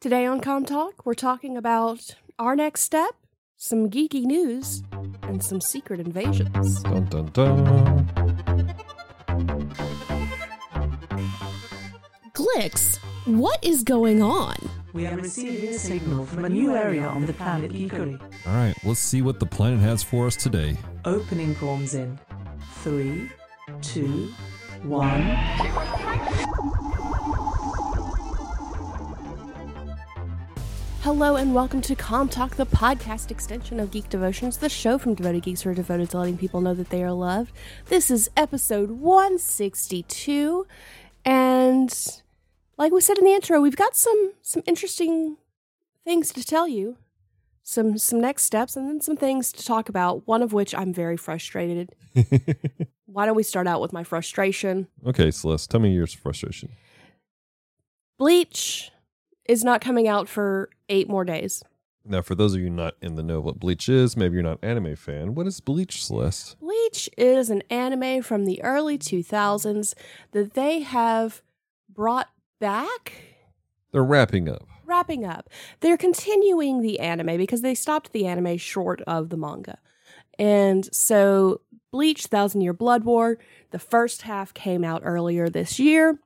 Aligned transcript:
Today 0.00 0.24
on 0.24 0.40
Comm 0.40 0.66
Talk, 0.66 1.04
we're 1.04 1.12
talking 1.12 1.58
about 1.58 2.14
our 2.38 2.56
next 2.56 2.80
step, 2.80 3.16
some 3.58 3.90
geeky 3.90 4.24
news, 4.24 4.82
and 5.24 5.44
some 5.44 5.60
secret 5.60 6.00
invasions. 6.00 6.82
Dun 6.84 7.04
dun 7.04 7.26
dun. 7.34 8.06
Glix, 12.32 12.96
what 13.26 13.62
is 13.62 13.82
going 13.82 14.22
on? 14.22 14.56
We 14.94 15.06
are 15.06 15.16
receiving 15.16 15.68
a 15.68 15.78
signal 15.78 16.24
from 16.24 16.46
a 16.46 16.48
new 16.48 16.74
area 16.74 17.06
on 17.06 17.26
the 17.26 17.34
planet 17.34 17.70
Geekery. 17.70 18.18
All 18.46 18.54
right, 18.54 18.74
let's 18.82 19.00
see 19.00 19.20
what 19.20 19.38
the 19.38 19.44
planet 19.44 19.80
has 19.80 20.02
for 20.02 20.26
us 20.26 20.34
today. 20.34 20.78
Opening 21.04 21.54
comms 21.56 21.94
in 21.94 22.18
three, 22.82 23.30
two, 23.82 24.32
one. 24.82 25.99
Hello 31.02 31.36
and 31.36 31.54
welcome 31.54 31.80
to 31.80 31.96
Comm 31.96 32.30
Talk, 32.30 32.56
the 32.56 32.66
podcast 32.66 33.30
extension 33.30 33.80
of 33.80 33.90
Geek 33.90 34.10
Devotions, 34.10 34.58
the 34.58 34.68
show 34.68 34.98
from 34.98 35.14
devoted 35.14 35.44
geeks 35.44 35.62
who 35.62 35.70
are 35.70 35.74
devoted 35.74 36.10
to 36.10 36.18
letting 36.18 36.36
people 36.36 36.60
know 36.60 36.74
that 36.74 36.90
they 36.90 37.02
are 37.02 37.10
loved. 37.10 37.52
This 37.86 38.10
is 38.10 38.28
episode 38.36 38.90
162, 38.90 40.66
and 41.24 42.20
like 42.76 42.92
we 42.92 43.00
said 43.00 43.16
in 43.16 43.24
the 43.24 43.32
intro, 43.32 43.62
we've 43.62 43.76
got 43.76 43.96
some 43.96 44.34
some 44.42 44.62
interesting 44.66 45.38
things 46.04 46.34
to 46.34 46.44
tell 46.44 46.68
you, 46.68 46.98
some 47.62 47.96
some 47.96 48.20
next 48.20 48.42
steps, 48.42 48.76
and 48.76 48.86
then 48.86 49.00
some 49.00 49.16
things 49.16 49.52
to 49.52 49.64
talk 49.64 49.88
about. 49.88 50.28
One 50.28 50.42
of 50.42 50.52
which 50.52 50.74
I'm 50.74 50.92
very 50.92 51.16
frustrated. 51.16 51.94
Why 53.06 53.24
don't 53.24 53.36
we 53.36 53.42
start 53.42 53.66
out 53.66 53.80
with 53.80 53.94
my 53.94 54.04
frustration? 54.04 54.86
Okay, 55.06 55.30
Celeste, 55.30 55.70
tell 55.70 55.80
me 55.80 55.94
your 55.94 56.06
frustration. 56.06 56.68
Bleach 58.18 58.92
is 59.50 59.64
not 59.64 59.80
coming 59.80 60.06
out 60.06 60.28
for 60.28 60.70
eight 60.88 61.08
more 61.08 61.24
days. 61.24 61.62
Now, 62.04 62.22
for 62.22 62.34
those 62.34 62.54
of 62.54 62.60
you 62.60 62.70
not 62.70 62.94
in 63.02 63.16
the 63.16 63.22
know 63.22 63.40
what 63.40 63.58
Bleach 63.60 63.88
is, 63.88 64.16
maybe 64.16 64.34
you're 64.34 64.42
not 64.42 64.58
an 64.62 64.70
anime 64.70 64.96
fan. 64.96 65.34
What 65.34 65.46
is 65.46 65.60
Bleach, 65.60 66.04
Celeste? 66.04 66.56
Bleach 66.60 67.10
is 67.18 67.50
an 67.50 67.62
anime 67.68 68.22
from 68.22 68.44
the 68.46 68.62
early 68.62 68.96
2000s 68.96 69.94
that 70.32 70.54
they 70.54 70.80
have 70.80 71.42
brought 71.88 72.30
back, 72.60 73.12
They're 73.92 74.04
wrapping 74.04 74.48
up. 74.48 74.66
wrapping 74.86 75.24
up. 75.24 75.50
They're 75.80 75.96
continuing 75.98 76.80
the 76.80 77.00
anime 77.00 77.36
because 77.36 77.60
they 77.62 77.74
stopped 77.74 78.12
the 78.12 78.26
anime 78.26 78.56
short 78.56 79.02
of 79.02 79.28
the 79.28 79.36
manga. 79.36 79.78
And 80.38 80.88
so, 80.94 81.60
Bleach 81.92 82.26
Thousand 82.26 82.60
Year 82.62 82.72
Blood 82.72 83.04
War, 83.04 83.38
the 83.72 83.78
first 83.78 84.22
half 84.22 84.54
came 84.54 84.84
out 84.84 85.02
earlier 85.04 85.48
this 85.50 85.78
year. 85.78 86.18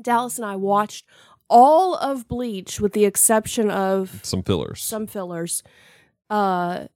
Dallas 0.00 0.36
and 0.38 0.46
I 0.46 0.56
watched 0.56 1.04
all 1.50 1.96
of 1.96 2.26
Bleach 2.28 2.80
with 2.80 2.92
the 2.94 3.04
exception 3.04 3.70
of 3.70 4.20
Some 4.22 4.42
fillers. 4.42 4.80
some 4.82 5.06
fillers 5.06 5.62
uh 6.30 6.86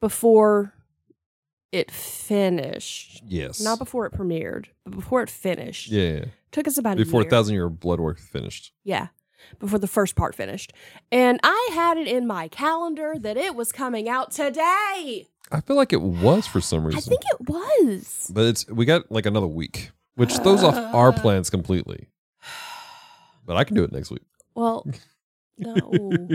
before 0.00 0.72
it 1.72 1.90
finished 1.90 3.22
yes. 3.26 3.60
not 3.60 3.78
before 3.78 4.06
it 4.06 4.12
premiered 4.12 4.66
but 4.84 4.94
before 4.94 5.22
it 5.22 5.28
finished 5.28 5.90
yeah, 5.90 6.08
yeah. 6.08 6.24
took 6.52 6.66
us 6.68 6.78
about 6.78 6.96
Before 6.96 7.20
a 7.20 7.24
year. 7.24 7.30
Thousand 7.30 7.54
Year 7.54 7.68
Blood 7.68 8.00
War 8.00 8.14
finished. 8.14 8.72
yeah 8.84 9.08
before 9.58 9.78
the 9.78 9.86
first 9.88 10.14
part 10.16 10.34
finished 10.34 10.72
and 11.12 11.38
i 11.42 11.70
had 11.74 11.98
it 11.98 12.06
in 12.08 12.26
my 12.26 12.48
calendar 12.48 13.14
that 13.18 13.36
it 13.36 13.54
was 13.54 13.72
coming 13.72 14.08
out 14.08 14.30
today 14.30 15.26
I 15.52 15.60
feel 15.60 15.76
like 15.76 15.92
it 15.92 16.00
was 16.00 16.46
for 16.46 16.60
some 16.62 16.84
reason. 16.86 16.98
i 16.98 17.00
think 17.02 17.20
it 17.30 17.48
was 17.48 18.30
but 18.32 18.46
it's 18.46 18.66
we 18.68 18.86
got 18.86 19.10
like 19.12 19.26
another 19.26 19.46
week, 19.46 19.90
which 20.14 20.32
throws 20.38 20.62
off 20.62 20.76
our 20.94 21.12
plans 21.22 21.50
completely. 21.50 22.08
But 23.46 23.56
I 23.56 23.64
can 23.64 23.76
do 23.76 23.84
it 23.84 23.92
next 23.92 24.10
week. 24.10 24.22
well 24.54 24.86
no 25.58 26.28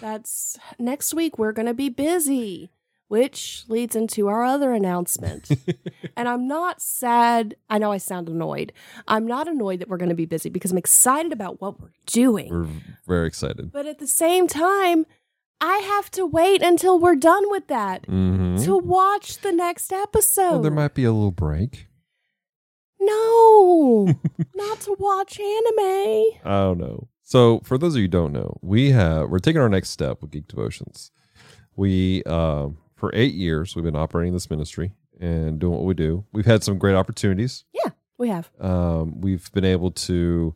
that's 0.00 0.58
next 0.78 1.14
week 1.14 1.38
we're 1.38 1.52
gonna 1.52 1.74
be 1.74 1.88
busy 1.88 2.70
which 3.08 3.64
leads 3.68 3.94
into 3.94 4.26
our 4.28 4.44
other 4.44 4.72
announcement 4.72 5.50
And 6.16 6.28
I'm 6.28 6.46
not 6.46 6.80
sad. 6.80 7.56
I 7.68 7.78
know 7.78 7.90
I 7.90 7.98
sound 7.98 8.28
annoyed. 8.28 8.72
I'm 9.08 9.26
not 9.26 9.48
annoyed 9.48 9.80
that 9.80 9.88
we're 9.88 9.96
going 9.96 10.10
to 10.10 10.14
be 10.14 10.26
busy 10.26 10.48
because 10.48 10.70
I'm 10.70 10.78
excited 10.78 11.32
about 11.32 11.60
what 11.60 11.80
we're 11.80 11.90
doing. 12.06 12.50
We're 12.50 12.68
very 13.04 13.26
excited. 13.26 13.72
but 13.72 13.86
at 13.86 13.98
the 13.98 14.06
same 14.06 14.46
time, 14.46 15.06
I 15.60 15.78
have 15.78 16.12
to 16.12 16.24
wait 16.24 16.62
until 16.62 17.00
we're 17.00 17.16
done 17.16 17.50
with 17.50 17.66
that 17.66 18.06
hmm 18.06 18.58
to 18.58 18.78
watch 18.78 19.38
the 19.38 19.50
next 19.50 19.92
episode. 19.92 20.50
Well, 20.52 20.62
there 20.62 20.70
might 20.70 20.94
be 20.94 21.02
a 21.02 21.12
little 21.12 21.32
break. 21.32 21.88
No, 23.04 24.14
not 24.54 24.80
to 24.80 24.96
watch 24.98 25.38
anime. 25.38 26.30
I 26.44 26.60
don't 26.64 26.78
know. 26.78 27.08
So, 27.22 27.60
for 27.64 27.78
those 27.78 27.94
of 27.94 27.98
you 27.98 28.04
who 28.04 28.08
don't 28.08 28.32
know, 28.32 28.56
we 28.60 28.90
have 28.90 29.30
we're 29.30 29.38
taking 29.38 29.60
our 29.60 29.68
next 29.68 29.90
step 29.90 30.20
with 30.20 30.30
Geek 30.30 30.46
Devotions. 30.46 31.10
We 31.76 32.22
uh, 32.24 32.68
for 32.94 33.10
eight 33.14 33.34
years 33.34 33.74
we've 33.74 33.84
been 33.84 33.96
operating 33.96 34.32
this 34.32 34.50
ministry 34.50 34.92
and 35.20 35.58
doing 35.58 35.74
what 35.74 35.84
we 35.84 35.94
do. 35.94 36.24
We've 36.32 36.46
had 36.46 36.62
some 36.62 36.78
great 36.78 36.94
opportunities. 36.94 37.64
Yeah, 37.72 37.90
we 38.18 38.28
have. 38.28 38.50
Um, 38.60 39.20
we've 39.20 39.50
been 39.52 39.64
able 39.64 39.90
to 39.92 40.54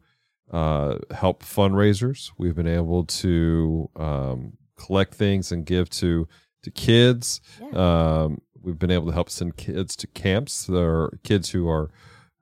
uh, 0.50 0.98
help 1.10 1.42
fundraisers. 1.42 2.32
We've 2.38 2.54
been 2.54 2.69
able 2.69 3.04
to 3.04 3.91
um, 3.97 4.59
collect 4.76 5.15
things 5.15 5.53
and 5.53 5.65
give 5.65 5.91
to 5.91 6.28
to 6.62 6.70
kids. 6.70 7.41
Yeah. 7.60 8.22
Um, 8.22 8.41
we've 8.60 8.78
been 8.78 8.91
able 8.91 9.06
to 9.06 9.12
help 9.12 9.30
send 9.30 9.56
kids 9.56 9.97
to 9.97 10.06
camps. 10.09 10.66
There 10.66 11.03
are 11.03 11.19
kids 11.22 11.50
who 11.50 11.69
are 11.69 11.91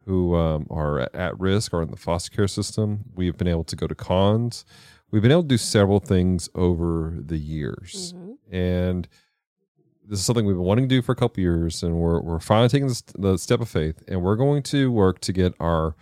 who 0.07 0.35
um, 0.35 0.67
are 0.71 1.01
at, 1.15 1.39
risk 1.39 1.75
or 1.75 1.83
in 1.83 1.91
the 1.91 1.97
foster 1.97 2.31
care 2.35 2.49
system. 2.49 3.05
We've 3.15 3.37
been 3.37 3.49
able 3.49 3.65
to 3.65 3.77
go 3.77 3.87
to 3.87 3.95
cons. 3.95 4.65
We've 5.11 5.21
been 5.23 5.31
able 5.33 5.43
to 5.43 5.49
do 5.49 5.59
several 5.59 6.01
things 6.01 6.49
over 6.55 7.15
the 7.21 7.37
years, 7.39 8.15
Mhm. 8.17 8.37
and 8.51 9.09
this 10.09 10.19
is 10.21 10.25
something 10.25 10.47
we've 10.47 10.57
been 10.57 10.65
wanting 10.65 10.89
to 10.89 10.95
do 10.95 11.03
for 11.03 11.13
a 11.13 11.17
couple 11.17 11.41
years, 11.43 11.83
and 11.83 11.97
we're 11.97 12.21
we're 12.21 12.41
finally 12.41 12.69
taking 12.69 12.89
this, 12.89 13.03
the 13.19 13.37
step 13.37 13.61
of 13.61 13.69
faith, 13.69 14.03
and 14.09 14.23
we're 14.23 14.37
going 14.37 14.63
to 14.65 14.91
work 14.91 15.21
to 15.21 15.33
get 15.33 15.55
our 15.61 15.95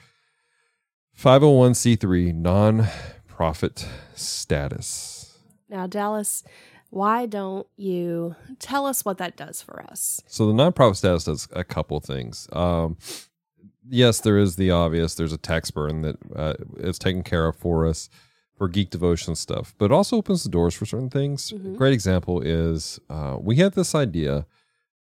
501c3 1.18 2.32
non-profit 2.34 3.86
status. 4.14 5.38
Now, 5.68 5.86
Dallas, 5.86 6.42
why 6.90 7.26
don't 7.26 7.66
you 7.76 8.36
tell 8.58 8.86
us 8.86 9.04
what 9.04 9.18
that 9.18 9.36
does 9.36 9.62
for 9.62 9.82
us? 9.82 10.20
So 10.26 10.46
the 10.46 10.52
nonprofit 10.52 10.96
status 10.96 11.24
does 11.24 11.48
a 11.52 11.64
couple 11.64 12.00
things. 12.00 12.48
Um, 12.52 12.96
yes, 13.88 14.20
there 14.20 14.38
is 14.38 14.56
the 14.56 14.70
obvious. 14.70 15.14
There's 15.14 15.32
a 15.32 15.38
tax 15.38 15.70
burden 15.70 16.02
that 16.02 16.16
uh, 16.34 16.54
is 16.78 16.98
taken 16.98 17.22
care 17.22 17.46
of 17.46 17.56
for 17.56 17.86
us 17.86 18.08
for 18.56 18.68
geek 18.68 18.90
devotion 18.90 19.34
stuff, 19.34 19.74
but 19.78 19.86
it 19.86 19.92
also 19.92 20.16
opens 20.16 20.44
the 20.44 20.48
doors 20.50 20.74
for 20.74 20.86
certain 20.86 21.10
things. 21.10 21.50
A 21.52 21.56
Mhm. 21.56 21.76
great 21.76 21.92
example 21.92 22.40
is 22.40 23.00
uh, 23.10 23.36
we 23.40 23.56
had 23.56 23.72
this 23.74 23.94
idea 23.94 24.46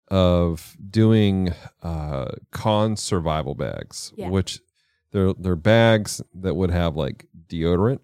of 0.09 0.77
doing 0.91 1.53
uh, 1.83 2.33
con 2.51 2.97
survival 2.97 3.55
bags, 3.55 4.13
Yeah. 4.17 4.29
which 4.31 4.61
they're 5.12 5.33
they're 5.35 5.57
bags 5.57 6.21
that 6.35 6.55
would 6.55 6.71
have 6.71 6.97
like 6.97 7.27
deodorant. 7.49 8.01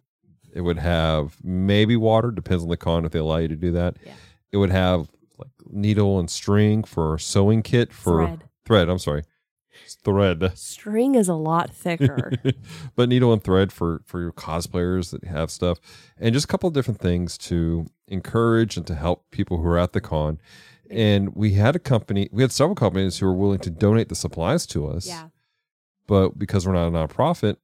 It 0.53 0.63
would 0.63 0.79
have 0.79 1.37
maybe 1.45 1.97
water, 1.97 2.31
depends 2.31 2.63
on 2.63 2.69
the 2.69 2.77
con 2.77 3.05
if 3.05 3.13
they 3.13 3.19
allow 3.19 3.37
you 3.39 3.49
to 3.49 3.57
do 3.57 3.73
that. 3.73 3.97
Yeah. 4.05 4.15
It 4.53 4.57
would 4.57 4.71
have 4.71 5.11
like 5.39 5.51
needle 5.71 6.19
and 6.19 6.31
string 6.31 6.83
for 6.85 7.19
sewing 7.19 7.63
kit 7.63 7.93
for 7.93 8.27
Thread. 8.27 8.45
thread. 8.65 8.89
I'm 8.89 8.99
sorry, 8.99 9.23
thread. 10.05 10.53
String 10.57 11.15
is 11.15 11.29
a 11.29 11.35
lot 11.35 11.71
thicker. 11.71 12.33
but 12.97 13.09
needle 13.09 13.33
and 13.33 13.43
thread 13.43 13.73
for 13.73 14.03
for 14.05 14.21
your 14.21 14.33
cosplayers 14.33 15.11
that 15.11 15.25
have 15.25 15.51
stuff 15.51 15.79
and 16.19 16.33
just 16.35 16.45
a 16.45 16.49
couple 16.49 16.69
of 16.69 16.75
different 16.75 17.01
things 17.01 17.37
to 17.39 17.87
encourage 18.09 18.77
and 18.77 18.87
to 18.87 18.95
help 18.95 19.25
people 19.31 19.59
who 19.59 19.69
are 19.69 19.79
at 19.79 19.93
the 19.93 20.01
con 20.01 20.39
and 20.91 21.35
we 21.35 21.55
had 21.55 21.75
a 21.75 21.79
company 21.81 22.29
we 22.33 22.43
had 22.43 22.53
several 22.53 22.75
companies 22.77 23.19
who 23.19 23.27
were 23.27 23.35
willing 23.35 23.59
to 23.59 23.71
donate 23.71 24.09
the 24.09 24.15
supplies 24.15 24.67
to 24.67 24.87
us 24.87 25.07
yeah. 25.09 25.29
but 26.07 26.39
because 26.39 26.67
we're 26.67 26.73
not 26.73 26.87
a 26.87 26.91
nonprofit 26.91 27.57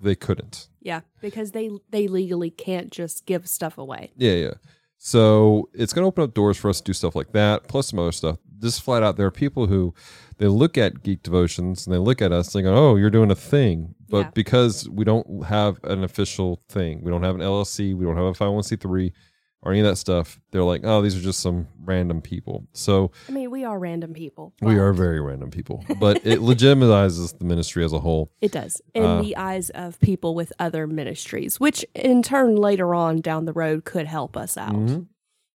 they 0.00 0.14
couldn't 0.14 0.68
Yeah, 0.80 1.00
because 1.20 1.52
they 1.52 1.70
they 1.90 2.08
legally 2.08 2.50
can't 2.50 2.90
just 2.90 3.24
give 3.24 3.48
stuff 3.48 3.78
away. 3.78 4.12
yeah 4.16 4.34
yeah 4.34 4.54
so 4.98 5.68
it's 5.72 5.92
going 5.92 6.02
to 6.02 6.06
open 6.08 6.24
up 6.24 6.34
doors 6.34 6.56
for 6.56 6.68
us 6.68 6.78
to 6.78 6.84
do 6.84 6.92
stuff 6.92 7.16
like 7.16 7.32
that 7.32 7.66
plus 7.68 7.88
some 7.88 7.98
other 7.98 8.12
stuff 8.12 8.38
just 8.62 8.82
flat 8.82 9.02
out 9.02 9.16
there 9.16 9.26
are 9.26 9.30
people 9.30 9.66
who 9.66 9.92
they 10.38 10.46
look 10.46 10.78
at 10.78 11.02
geek 11.02 11.22
devotions 11.22 11.86
and 11.86 11.92
they 11.94 11.98
look 11.98 12.22
at 12.22 12.32
us 12.32 12.54
and 12.54 12.64
they 12.64 12.68
go 12.70 12.74
oh 12.74 12.96
you're 12.96 13.10
doing 13.10 13.30
a 13.30 13.34
thing 13.34 13.94
but 14.08 14.18
Yeah. 14.26 14.30
because 14.34 14.88
we 14.88 15.04
don't 15.04 15.44
have 15.46 15.78
an 15.84 16.02
official 16.04 16.62
thing 16.68 17.02
we 17.02 17.10
don't 17.10 17.22
have 17.22 17.34
an 17.34 17.40
llc 17.42 17.78
we 17.96 18.04
don't 18.04 18.16
have 18.16 18.26
a 18.26 18.32
501c3 18.32 19.12
or 19.64 19.70
any 19.70 19.80
of 19.80 19.86
that 19.86 19.94
stuff 19.96 20.40
they're 20.50 20.64
like 20.64 20.80
oh 20.84 21.00
these 21.02 21.16
are 21.16 21.20
just 21.20 21.40
some 21.40 21.68
random 21.84 22.20
people 22.20 22.66
so 22.72 23.12
I 23.28 23.32
mean, 23.32 23.50
we 23.50 23.62
are 23.64 23.78
random 23.78 24.12
people. 24.12 24.52
we 24.60 24.76
are 24.76 24.92
very 24.92 25.20
random 25.20 25.50
people 25.50 25.84
but 26.00 26.16
it 26.26 26.40
legitimizes 26.40 27.38
the 27.38 27.44
ministry 27.44 27.84
as 27.84 27.92
a 27.92 28.00
whole 28.00 28.30
It 28.40 28.52
does 28.52 28.80
in 28.94 29.04
Uh, 29.04 29.22
the 29.22 29.36
eyes 29.36 29.70
of 29.70 30.00
people 30.00 30.34
with 30.34 30.52
other 30.58 30.86
ministries, 30.86 31.60
which 31.60 31.84
in 31.94 32.22
turn 32.22 32.56
later 32.56 32.94
on 32.94 33.20
down 33.20 33.44
the 33.44 33.52
road 33.52 33.84
could 33.84 34.06
help 34.06 34.36
us 34.36 34.56
out. 34.56 34.74
Mhm. 34.74 35.06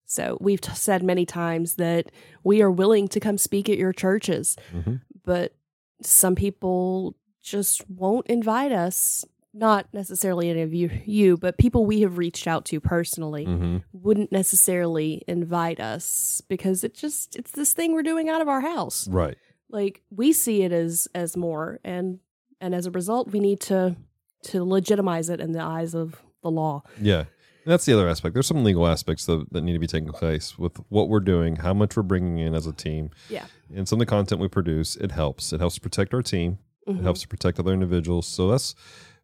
So 0.06 0.38
we've 0.40 0.60
t- 0.60 0.72
said 0.74 1.02
many 1.02 1.26
times 1.26 1.74
that 1.76 2.10
we 2.44 2.62
are 2.62 2.70
willing 2.70 3.08
to 3.08 3.20
come 3.20 3.36
speak 3.38 3.68
at 3.68 3.76
your 3.76 3.92
churches, 3.92 4.56
Mhm. 4.72 5.00
but 5.24 5.54
some 6.02 6.34
people 6.36 7.16
just 7.42 7.88
won't 7.90 8.26
invite 8.28 8.72
us 8.72 9.24
not 9.52 9.88
necessarily 9.94 10.50
any 10.50 10.60
of 10.60 10.74
you, 10.74 10.90
you, 11.06 11.36
but 11.38 11.56
people 11.56 11.86
we 11.86 12.02
have 12.02 12.18
reached 12.18 12.46
out 12.46 12.64
to 12.66 12.78
personally 12.78 13.44
hmm 13.46 13.78
wouldn't 13.92 14.30
necessarily 14.30 15.22
invite 15.26 15.80
us 15.80 16.42
because 16.48 16.84
it 16.84 16.92
just 16.94 17.34
it's 17.36 17.52
this 17.52 17.72
thing 17.72 17.92
we're 17.94 18.02
doing 18.02 18.28
out 18.28 18.42
of 18.42 18.48
our 18.48 18.60
house. 18.60 19.08
Right. 19.08 19.36
Like 19.70 20.02
we 20.10 20.32
see 20.34 20.62
it 20.62 20.72
as 20.72 21.08
as 21.14 21.36
more 21.36 21.80
and 21.82 22.20
and 22.60 22.74
as 22.74 22.84
a 22.86 22.90
result 22.90 23.32
we 23.32 23.40
need 23.40 23.60
to 23.62 23.96
to 24.42 24.62
legitimize 24.62 25.30
it 25.30 25.40
in 25.40 25.52
the 25.52 25.62
eyes 25.62 25.94
of 25.94 26.22
the 26.42 26.50
law. 26.50 26.82
Yeah. 27.00 27.24
And 27.66 27.72
that's 27.72 27.84
the 27.84 27.92
other 27.94 28.08
aspect. 28.08 28.32
There's 28.32 28.46
some 28.46 28.62
legal 28.62 28.86
aspects 28.86 29.26
that, 29.26 29.44
that 29.50 29.62
need 29.62 29.72
to 29.72 29.80
be 29.80 29.88
taken 29.88 30.12
place 30.12 30.56
with 30.56 30.76
what 30.88 31.08
we're 31.08 31.18
doing, 31.18 31.56
how 31.56 31.74
much 31.74 31.96
we're 31.96 32.04
bringing 32.04 32.38
in 32.38 32.54
as 32.54 32.64
a 32.64 32.72
team, 32.72 33.10
Yeah. 33.28 33.46
and 33.74 33.88
some 33.88 33.96
of 34.00 34.06
the 34.06 34.10
content 34.10 34.40
we 34.40 34.46
produce. 34.46 34.94
It 34.94 35.10
helps. 35.10 35.52
It 35.52 35.58
helps 35.58 35.74
to 35.74 35.80
protect 35.80 36.14
our 36.14 36.22
team. 36.22 36.58
Mhm. 36.88 37.00
It 37.00 37.02
helps 37.02 37.22
to 37.22 37.28
protect 37.28 37.58
other 37.58 37.72
individuals. 37.72 38.28
So 38.28 38.48
that's 38.48 38.76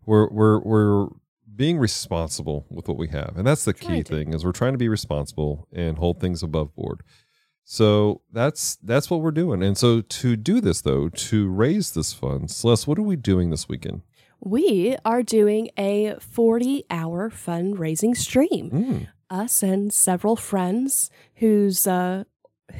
we're 0.04 0.28
we're 0.28 0.58
we're 0.58 1.06
being 1.54 1.78
responsible 1.78 2.66
with 2.68 2.88
what 2.88 2.96
we 2.98 3.08
have, 3.08 3.34
and 3.36 3.46
that's 3.46 3.64
the 3.64 3.74
key 3.74 4.02
thing 4.02 4.32
is 4.34 4.44
we're 4.44 4.50
trying 4.50 4.72
to 4.72 4.78
be 4.78 4.88
responsible 4.88 5.68
and 5.72 5.98
hold 5.98 6.18
things 6.18 6.42
above 6.42 6.74
board. 6.74 7.02
So 7.64 8.22
that's 8.32 8.74
that's 8.82 9.08
what 9.08 9.20
we're 9.20 9.30
doing. 9.30 9.62
And 9.62 9.78
so 9.78 10.00
to 10.00 10.34
do 10.34 10.60
this 10.60 10.80
though, 10.80 11.08
to 11.10 11.48
raise 11.48 11.92
this 11.92 12.12
fund, 12.12 12.50
Celeste, 12.50 12.88
what 12.88 12.98
are 12.98 13.02
we 13.02 13.14
doing 13.14 13.50
this 13.50 13.68
weekend? 13.68 14.02
We 14.44 14.96
are 15.04 15.22
doing 15.22 15.70
a 15.78 16.16
40 16.20 16.84
hour 16.90 17.30
fundraising 17.30 18.16
stream. 18.16 18.70
Mm, 18.70 19.08
Us 19.30 19.62
and 19.62 19.92
several 19.92 20.34
friends 20.36 21.10
whose 21.36 21.86
uh, 21.86 22.24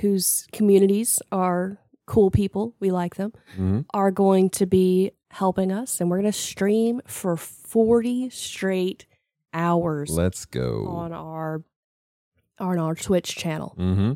whose 0.01 0.47
communities 0.53 1.21
are 1.31 1.79
cool 2.07 2.31
people, 2.31 2.75
we 2.81 2.91
like 2.91 3.15
them, 3.15 3.33
mhm. 3.57 3.85
are 3.95 4.11
going 4.11 4.51
to 4.51 4.67
be 4.67 5.13
helping 5.31 5.71
us, 5.71 6.01
and 6.01 6.11
we're 6.11 6.19
going 6.21 6.33
to 6.33 6.37
stream 6.39 7.01
for 7.07 7.37
40 7.37 8.29
straight 8.31 9.07
hours 9.55 10.11
Let's 10.11 10.45
go. 10.47 10.87
on 10.89 11.13
our 11.13 11.63
on 12.59 12.79
our 12.79 12.95
Twitch 12.95 13.37
channel. 13.37 13.75
hmm 13.77 14.13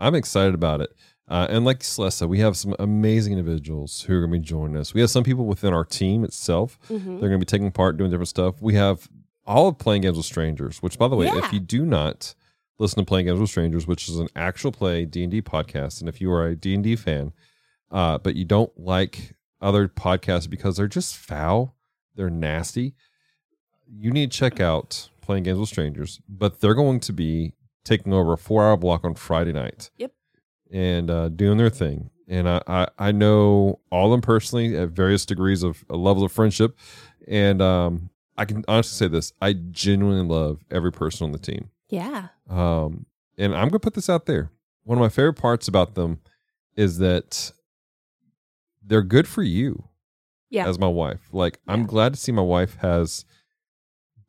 I'm 0.00 0.14
excited 0.16 0.54
about 0.54 0.80
it. 0.80 0.90
Uh, 1.26 1.46
and 1.48 1.64
like 1.64 1.82
Celeste 1.82 2.18
said, 2.18 2.28
we 2.28 2.40
have 2.40 2.56
some 2.56 2.74
amazing 2.78 3.32
individuals 3.32 4.02
who 4.02 4.14
are 4.14 4.20
going 4.20 4.32
to 4.32 4.38
be 4.38 4.44
joining 4.44 4.76
us. 4.76 4.92
We 4.92 5.00
have 5.00 5.08
some 5.10 5.24
people 5.24 5.46
within 5.46 5.72
our 5.72 5.84
team 5.84 6.22
itself. 6.22 6.78
Mhm. 6.90 7.04
They're 7.20 7.30
going 7.30 7.32
to 7.32 7.38
be 7.38 7.44
taking 7.46 7.70
part, 7.72 7.96
doing 7.96 8.10
different 8.10 8.28
stuff. 8.28 8.60
We 8.60 8.74
have 8.74 9.08
all 9.46 9.68
of 9.68 9.78
Playing 9.78 10.02
Games 10.02 10.16
with 10.18 10.26
Strangers, 10.26 10.82
which, 10.82 10.98
by 10.98 11.08
the 11.08 11.16
way, 11.16 11.26
Yeah. 11.26 11.38
if 11.44 11.52
you 11.52 11.60
do 11.60 11.86
not 11.86 12.34
listen 12.78 12.98
to 13.02 13.06
Playing 13.06 13.26
Games 13.26 13.40
with 13.40 13.48
Strangers, 13.50 13.86
which 13.86 14.08
is 14.08 14.18
an 14.18 14.28
actual 14.36 14.70
play 14.72 15.04
D&D 15.06 15.40
podcast, 15.42 16.00
and 16.00 16.08
if 16.08 16.20
you 16.20 16.30
are 16.30 16.46
a 16.46 16.54
D&D 16.56 16.96
fan, 16.96 17.32
uh, 17.90 18.18
but 18.18 18.34
you 18.36 18.44
don't 18.44 18.72
like 18.78 19.34
other 19.62 19.88
podcasts 19.88 20.48
because 20.50 20.76
they're 20.76 20.86
just 20.88 21.16
foul, 21.16 21.74
they're 22.16 22.28
nasty, 22.30 22.94
you 23.88 24.10
need 24.10 24.30
to 24.30 24.36
check 24.38 24.60
out 24.60 25.08
Playing 25.22 25.44
Games 25.44 25.58
with 25.58 25.68
Strangers. 25.70 26.20
But 26.28 26.60
they're 26.60 26.74
going 26.74 27.00
to 27.00 27.12
be 27.14 27.54
taking 27.84 28.12
over 28.12 28.32
a 28.34 28.38
four-hour 28.38 28.76
block 28.76 29.04
on 29.04 29.14
Friday 29.14 29.52
night. 29.52 29.90
Yep. 29.96 30.12
And 30.70 31.10
uh, 31.10 31.28
doing 31.28 31.58
their 31.58 31.70
thing. 31.70 32.10
And 32.26 32.48
I, 32.48 32.62
I, 32.66 32.88
I 32.98 33.12
know 33.12 33.80
all 33.90 34.06
of 34.06 34.10
them 34.12 34.22
personally 34.22 34.76
at 34.76 34.88
various 34.90 35.26
degrees 35.26 35.62
of 35.62 35.84
uh, 35.90 35.96
levels 35.96 36.24
of 36.24 36.32
friendship. 36.32 36.76
And 37.28 37.60
um, 37.62 38.10
I 38.36 38.44
can 38.46 38.64
honestly 38.66 38.96
say 39.06 39.10
this 39.10 39.32
I 39.42 39.52
genuinely 39.52 40.26
love 40.26 40.64
every 40.70 40.90
person 40.90 41.24
on 41.26 41.32
the 41.32 41.38
team. 41.38 41.70
Yeah. 41.90 42.28
Um, 42.48 43.06
and 43.36 43.52
I'm 43.54 43.62
going 43.68 43.72
to 43.72 43.78
put 43.80 43.94
this 43.94 44.08
out 44.08 44.26
there. 44.26 44.50
One 44.84 44.98
of 44.98 45.02
my 45.02 45.08
favorite 45.10 45.34
parts 45.34 45.68
about 45.68 45.94
them 45.94 46.20
is 46.76 46.98
that 46.98 47.52
they're 48.82 49.02
good 49.02 49.28
for 49.28 49.42
you 49.42 49.84
Yeah. 50.50 50.66
as 50.66 50.78
my 50.78 50.88
wife. 50.88 51.28
Like, 51.32 51.58
I'm 51.68 51.86
glad 51.86 52.14
to 52.14 52.20
see 52.20 52.32
my 52.32 52.42
wife 52.42 52.76
has 52.80 53.24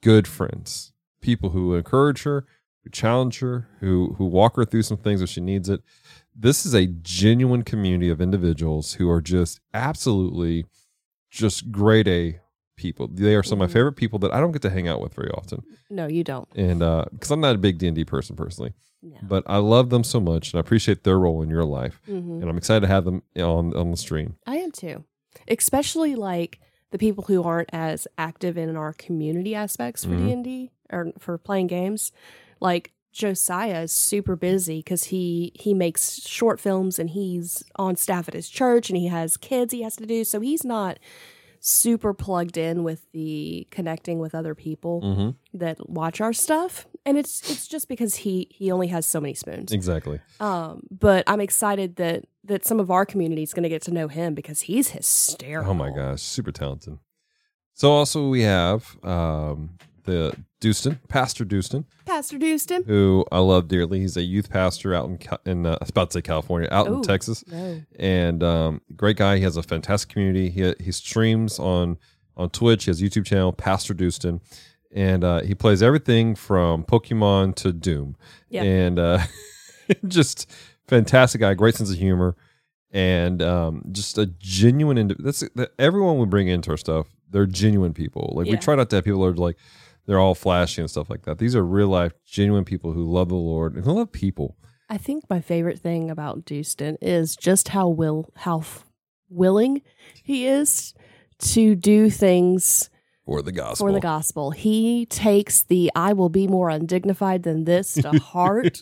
good 0.02 0.28
friends, 0.28 0.92
people 1.22 1.50
who 1.52 1.74
encourage 1.76 2.24
her, 2.24 2.46
who 2.84 2.90
challenge 2.90 3.40
her, 3.40 3.68
who 3.80 4.16
who 4.18 4.26
walk 4.26 4.56
her 4.58 4.66
through 4.66 4.84
some 4.84 4.98
things 4.98 5.22
if 5.22 5.30
she 5.30 5.42
needs 5.42 5.70
it. 5.70 5.82
This 6.38 6.66
is 6.66 6.74
a 6.74 6.86
genuine 6.88 7.64
community 7.64 8.10
of 8.10 8.20
individuals 8.20 8.94
who 8.94 9.10
are 9.10 9.22
just 9.22 9.60
absolutely 9.74 10.66
just 11.32 11.72
grade 11.72 12.08
A 12.08 12.40
people. 12.76 13.08
They 13.08 13.36
are 13.36 13.44
some 13.44 13.62
of 13.62 13.70
my 13.70 13.74
favorite 13.74 13.94
people 13.94 14.20
that 14.20 14.34
I 14.34 14.40
don't 14.42 14.52
get 14.52 14.62
to 14.64 14.70
hang 14.70 14.88
out 14.88 15.00
with 15.02 15.14
very 15.14 15.32
often, 15.32 15.64
No, 15.90 16.08
you 16.08 16.24
don't. 16.26 16.48
and 16.56 16.80
because 17.12 17.32
I'm 17.32 17.40
not 17.40 17.56
a 17.56 17.58
big 17.58 17.78
D 17.78 17.88
and 17.88 17.96
D 17.96 18.04
person 18.04 18.36
personally, 18.36 18.74
No. 19.02 19.18
but 19.24 19.44
I 19.48 19.58
love 19.58 19.90
them 19.90 20.04
so 20.04 20.20
much 20.20 20.52
and 20.52 20.58
I 20.58 20.62
appreciate 20.62 21.04
their 21.06 21.18
role 21.18 21.42
in 21.42 21.50
your 21.50 21.64
life, 21.64 22.02
Mhm. 22.08 22.42
and 22.42 22.50
I'm 22.50 22.58
excited 22.58 22.82
to 22.82 22.88
have 22.88 23.06
them 23.06 23.24
on 23.38 23.74
on 23.76 23.92
the 23.92 23.98
stream. 23.98 24.36
I 24.46 24.58
am 24.58 24.72
too. 24.72 25.06
Especially 25.48 26.16
like 26.16 26.60
the 26.92 26.98
people 26.98 27.24
who 27.26 27.44
aren't 27.44 27.70
as 27.74 28.08
active 28.18 28.58
in 28.58 28.76
our 28.76 28.92
community 28.94 29.56
aspects 29.56 30.04
for 30.04 30.12
Mhm. 30.12 30.28
D&D 30.44 30.72
or 30.92 31.12
for 31.18 31.38
playing 31.38 31.68
games. 31.68 32.12
Like 32.62 32.92
Josiah 33.16 33.84
is 33.84 33.92
super 33.94 34.36
busy 34.36 34.84
cuz 34.84 35.06
he 35.06 35.52
he 35.56 35.74
makes 35.74 36.20
short 36.28 36.60
films 36.60 37.00
and 37.00 37.10
he's 37.12 37.64
on 37.78 37.96
staff 37.96 38.28
at 38.28 38.34
his 38.34 38.50
church 38.50 38.90
and 38.90 38.98
he 38.98 39.08
has 39.08 39.38
kids 39.38 39.74
he 39.74 39.82
has 39.84 39.96
to 39.96 40.06
do 40.06 40.24
so 40.26 40.42
he's 40.42 40.66
not 40.66 41.00
super 41.62 42.14
plugged 42.14 42.58
in 42.58 42.84
with 42.84 43.10
the 43.14 43.66
connecting 43.72 44.20
with 44.20 44.36
other 44.36 44.54
people 44.54 45.02
Mm-hmm. 45.02 45.30
that 45.58 45.90
watch 45.90 46.20
our 46.22 46.34
stuff 46.34 46.86
and 47.06 47.18
it's 47.18 47.50
it's 47.50 47.68
just 47.68 47.88
because 47.88 48.16
he 48.18 48.48
he 48.52 48.70
only 48.72 48.88
has 48.88 49.06
so 49.06 49.22
many 49.22 49.34
spoons. 49.34 49.72
Exactly. 49.72 50.20
Um, 50.40 50.82
but 50.92 51.24
I'm 51.28 51.40
excited 51.40 51.96
that 51.96 52.26
that 52.44 52.66
some 52.66 52.80
of 52.82 52.92
our 52.92 53.06
community 53.06 53.44
is 53.44 53.54
going 53.54 53.64
to 53.64 53.70
get 53.70 53.82
to 53.84 53.92
know 53.92 54.08
him 54.10 54.34
because 54.36 54.62
he's 54.62 54.90
hysterical. 54.90 55.72
Oh 55.72 55.74
my 55.74 55.90
gosh, 55.92 56.22
super 56.22 56.52
talented. 56.52 56.98
So 57.74 57.92
also 57.92 58.28
we 58.30 58.42
have 58.42 58.98
um, 59.04 59.78
the 60.04 60.36
Dustin, 60.70 61.00
Pastor 61.08 61.46
Dustin, 61.46 61.86
Pastor 62.06 62.38
Dustin. 62.38 62.84
who 62.86 63.24
I 63.32 63.40
love 63.40 63.68
dearly. 63.68 64.00
He's 64.00 64.18
a 64.18 64.24
youth 64.24 64.50
pastor 64.50 64.94
out 64.96 65.08
in 65.10 65.20
in 65.46 65.66
uh, 65.66 65.72
I 65.74 65.78
was 65.82 65.90
about 65.92 66.10
to 66.12 66.14
say 66.18 66.22
California, 66.22 66.68
out 66.72 66.88
in 66.88 67.02
Texas, 67.04 67.44
No. 67.48 67.82
and 68.00 68.42
um, 68.44 68.82
great 68.96 69.18
guy. 69.18 69.38
He 69.38 69.44
has 69.44 69.58
a 69.58 69.64
fantastic 69.64 70.10
community. 70.10 70.50
He 70.50 70.74
he 70.84 70.92
streams 70.92 71.60
on 71.60 71.98
on 72.38 72.50
Twitch. 72.50 72.86
He 72.86 72.90
has 72.90 73.02
a 73.02 73.06
YouTube 73.06 73.26
channel, 73.26 73.54
Pastor 73.54 73.94
Dustin, 73.94 74.42
and 74.92 75.24
uh, 75.24 75.42
he 75.42 75.54
plays 75.56 75.84
everything 75.84 76.36
from 76.36 76.84
Pokemon 76.84 77.56
to 77.58 77.72
Doom. 77.72 78.16
Yeah. 78.50 78.64
and 78.64 78.98
uh, 79.00 79.20
just 80.08 80.50
fantastic 80.88 81.42
guy, 81.42 81.54
great 81.54 81.76
sense 81.76 81.92
of 81.92 81.98
humor, 81.98 82.36
and 82.92 83.42
um, 83.42 83.84
just 83.92 84.18
a 84.18 84.26
genuine. 84.26 84.98
Indi- 84.98 85.16
that's 85.20 85.42
that 85.56 85.72
everyone 85.80 86.18
we 86.18 86.26
bring 86.26 86.48
into 86.48 86.72
our 86.72 86.78
stuff. 86.78 87.08
They're 87.30 87.46
genuine 87.48 87.94
people. 87.94 88.34
Like 88.36 88.48
we 88.48 88.56
try 88.58 88.76
not 88.76 88.90
to 88.92 88.98
have 88.98 89.06
people 89.06 89.22
that 89.22 89.32
are 89.32 89.34
like 89.34 89.58
they're 90.06 90.20
all 90.20 90.36
flashy 90.36 90.82
and 90.82 90.90
stuff 90.90 91.10
like 91.10 91.24
that. 91.24 91.38
These 91.38 91.56
are 91.56 91.64
real 91.66 91.88
life, 91.88 92.14
genuine 92.26 92.66
people 92.66 92.92
who 92.94 93.04
love 93.04 93.30
the 93.30 93.36
Lord 93.36 93.76
and 93.76 93.84
who 93.86 93.92
love 93.94 94.12
people. 94.12 94.58
I 94.90 94.98
think 94.98 95.24
my 95.30 95.42
favorite 95.42 95.80
thing 95.80 96.12
about 96.12 96.46
Dustin 96.46 96.98
is 97.02 97.36
just 97.36 97.70
how 97.70 97.88
will 97.90 98.30
how 98.36 98.60
f- 98.60 98.86
willing 99.30 99.82
he 100.24 100.46
is 100.46 100.94
to 101.40 101.74
do 101.76 102.12
things 102.12 102.92
For 103.26 103.42
the 103.42 103.52
gospel. 103.52 103.88
for 103.88 103.92
the 103.92 104.00
gospel. 104.00 104.52
He 104.52 105.08
takes 105.08 105.64
the 105.64 105.92
I 105.96 106.14
will 106.14 106.30
be 106.30 106.48
more 106.48 106.70
undignified 106.70 107.42
than 107.42 107.64
this 107.64 107.96
to 107.96 108.20
heart. 108.20 108.80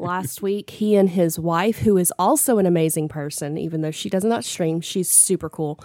Last 0.00 0.42
week, 0.42 0.70
he 0.70 0.96
and 0.96 1.08
his 1.10 1.38
wife, 1.38 1.78
who 1.78 1.96
is 1.96 2.12
also 2.18 2.58
an 2.58 2.66
amazing 2.66 3.08
person, 3.08 3.56
even 3.56 3.82
though 3.82 3.92
she 3.92 4.10
does 4.10 4.24
not 4.24 4.44
stream, 4.44 4.80
she's 4.80 5.08
super 5.10 5.48
cool. 5.48 5.78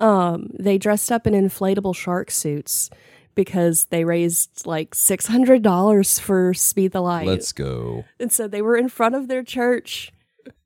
Um, 0.00 0.50
they 0.58 0.78
dressed 0.78 1.12
up 1.12 1.26
in 1.26 1.34
inflatable 1.34 1.94
shark 1.94 2.30
suits 2.30 2.88
because 3.34 3.84
they 3.86 4.04
raised 4.04 4.66
like 4.66 4.94
six 4.94 5.26
hundred 5.26 5.62
dollars 5.62 6.18
for 6.18 6.54
Speed 6.54 6.92
the 6.92 7.00
Light. 7.00 7.26
Let's 7.26 7.52
go. 7.52 8.04
And 8.20 8.32
so 8.32 8.46
they 8.48 8.62
were 8.62 8.76
in 8.76 8.88
front 8.88 9.14
of 9.14 9.28
their 9.28 9.42
church 9.42 10.12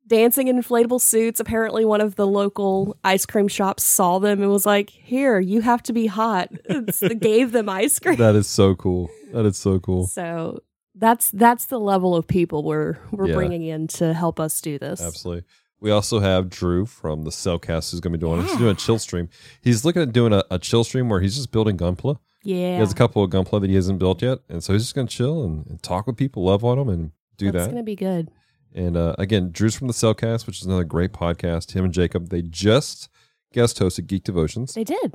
dancing 0.07 0.49
in 0.49 0.59
inflatable 0.61 1.01
suits. 1.01 1.39
Apparently, 1.39 1.85
one 1.85 2.01
of 2.01 2.17
the 2.17 2.27
local 2.27 2.97
ice 3.05 3.27
cream 3.27 3.47
shops 3.49 3.85
saw 3.85 4.19
them 4.19 4.41
and 4.43 4.51
was 4.51 4.65
like, 4.67 4.91
Here, 4.91 5.39
you 5.39 5.61
have 5.61 5.83
to 5.85 5.93
be 5.93 6.07
hot. 6.07 6.51
So 6.93 7.09
gave 7.11 7.53
them 7.53 7.69
ice 7.69 7.99
cream. 7.99 8.17
That 8.17 8.35
is 8.35 8.47
so 8.49 8.75
cool. 8.75 9.11
That 9.33 9.45
is 9.45 9.57
so 9.59 9.79
cool. 9.79 10.07
So 10.07 10.63
that's 10.95 11.31
that's 11.31 11.67
the 11.67 11.79
level 11.79 12.17
of 12.17 12.27
people 12.27 12.65
we're 12.65 12.99
we're 13.13 13.29
Yeah. 13.29 13.35
bringing 13.35 13.63
in 13.63 13.87
to 13.89 14.15
help 14.15 14.41
us 14.41 14.61
do 14.61 14.79
this. 14.79 15.01
Absolutely. 15.01 15.45
We 15.81 15.93
also 15.93 16.19
have 16.19 16.49
Drew 16.49 16.87
from 16.87 17.23
the 17.23 17.31
Cel 17.31 17.59
Cast 17.61 17.93
who's 17.93 18.01
going 18.01 18.13
to 18.13 18.19
be 18.19 18.21
doing. 18.21 18.43
He's 18.43 18.57
doing 18.57 18.73
a 18.73 18.75
chill 18.75 18.99
stream. 18.99 19.29
He's 19.61 19.85
looking 19.85 20.03
at 20.03 20.13
doing 20.13 20.33
a, 20.33 20.43
a 20.51 20.59
chill 20.59 20.83
stream 20.83 21.09
where 21.09 21.21
he's 21.21 21.37
just 21.37 21.53
building 21.53 21.77
Gunpla. 21.77 22.17
He 22.49 22.63
Yeah. 22.63 22.79
has 22.79 22.93
a 22.93 22.95
couple 22.95 23.23
of 23.23 23.31
Gunpla 23.31 23.61
that 23.61 23.69
he 23.69 23.77
hasn't 23.77 23.99
built 23.99 24.23
yet, 24.23 24.39
and 24.49 24.65
so 24.65 24.73
he's 24.73 24.83
just 24.83 24.95
going 24.95 25.07
to 25.07 25.15
chill 25.15 25.45
and, 25.45 25.67
and 25.67 25.83
talk 25.83 26.07
with 26.07 26.17
people, 26.17 26.45
love 26.45 26.65
on 26.65 26.79
them, 26.79 26.89
and 26.89 27.11
do 27.37 27.47
That's 27.53 27.53
that. 27.53 27.59
It's 27.65 27.73
gonna 27.73 27.83
be 27.83 27.95
good. 27.95 28.31
And 28.75 28.97
uh, 28.97 29.15
again, 29.19 29.51
Drew's 29.53 29.75
from 29.75 29.87
the 29.87 29.93
Cel 29.93 30.15
Cast, 30.15 30.47
which 30.47 30.61
is 30.61 30.67
another 30.67 30.85
great 30.85 31.13
podcast. 31.13 31.73
Him 31.73 31.85
and 31.85 31.93
Jacob, 31.93 32.31
they 32.31 32.41
just 32.43 33.11
guest 33.53 33.79
hosted 33.79 34.07
Geek 34.07 34.25
Devotions. 34.25 34.73
They 34.75 34.85
did. 34.85 35.15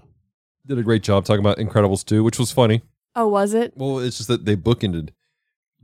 Did 0.67 0.77
a 0.77 0.83
great 0.83 1.01
job 1.01 1.25
talking 1.25 1.39
about 1.43 1.57
Incredibles 1.57 2.05
2, 2.05 2.23
which 2.23 2.37
was 2.37 2.51
funny. 2.51 2.83
Oh, 3.15 3.27
was 3.27 3.53
it? 3.55 3.73
Well, 3.75 3.97
it's 3.99 4.17
just 4.17 4.29
that 4.29 4.45
they 4.45 4.55
bookended 4.55 5.09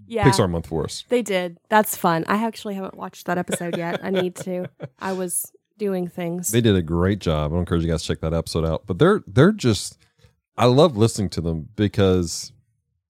Yeah. 0.08 0.27
Pixar 0.29 0.50
month 0.50 0.68
for 0.68 0.84
us. 0.84 1.03
They 1.10 1.22
did. 1.24 1.58
That's 1.70 1.96
fun. 1.96 2.25
I 2.27 2.44
actually 2.46 2.75
haven't 2.75 2.96
watched 2.96 3.25
that 3.25 3.38
episode 3.39 3.75
yet. 3.75 4.00
I 4.03 4.12
need 4.12 4.36
to. 4.38 4.70
I 5.00 5.13
was 5.13 5.51
doing 5.77 6.08
things. 6.08 6.51
They 6.51 6.62
did 6.62 6.75
a 6.75 6.82
great 6.82 7.20
job. 7.20 7.53
I 7.53 7.58
encourage 7.58 7.84
you 7.84 7.89
guys 7.89 8.01
to 8.03 8.08
check 8.10 8.22
that 8.22 8.34
episode 8.34 8.65
out. 8.65 8.84
But 8.86 9.00
they're 9.00 9.22
they're 9.27 9.51
just 9.51 9.98
I 10.60 10.66
love 10.66 10.98
listening 10.98 11.30
to 11.30 11.42
them 11.42 11.70
because 11.78 12.51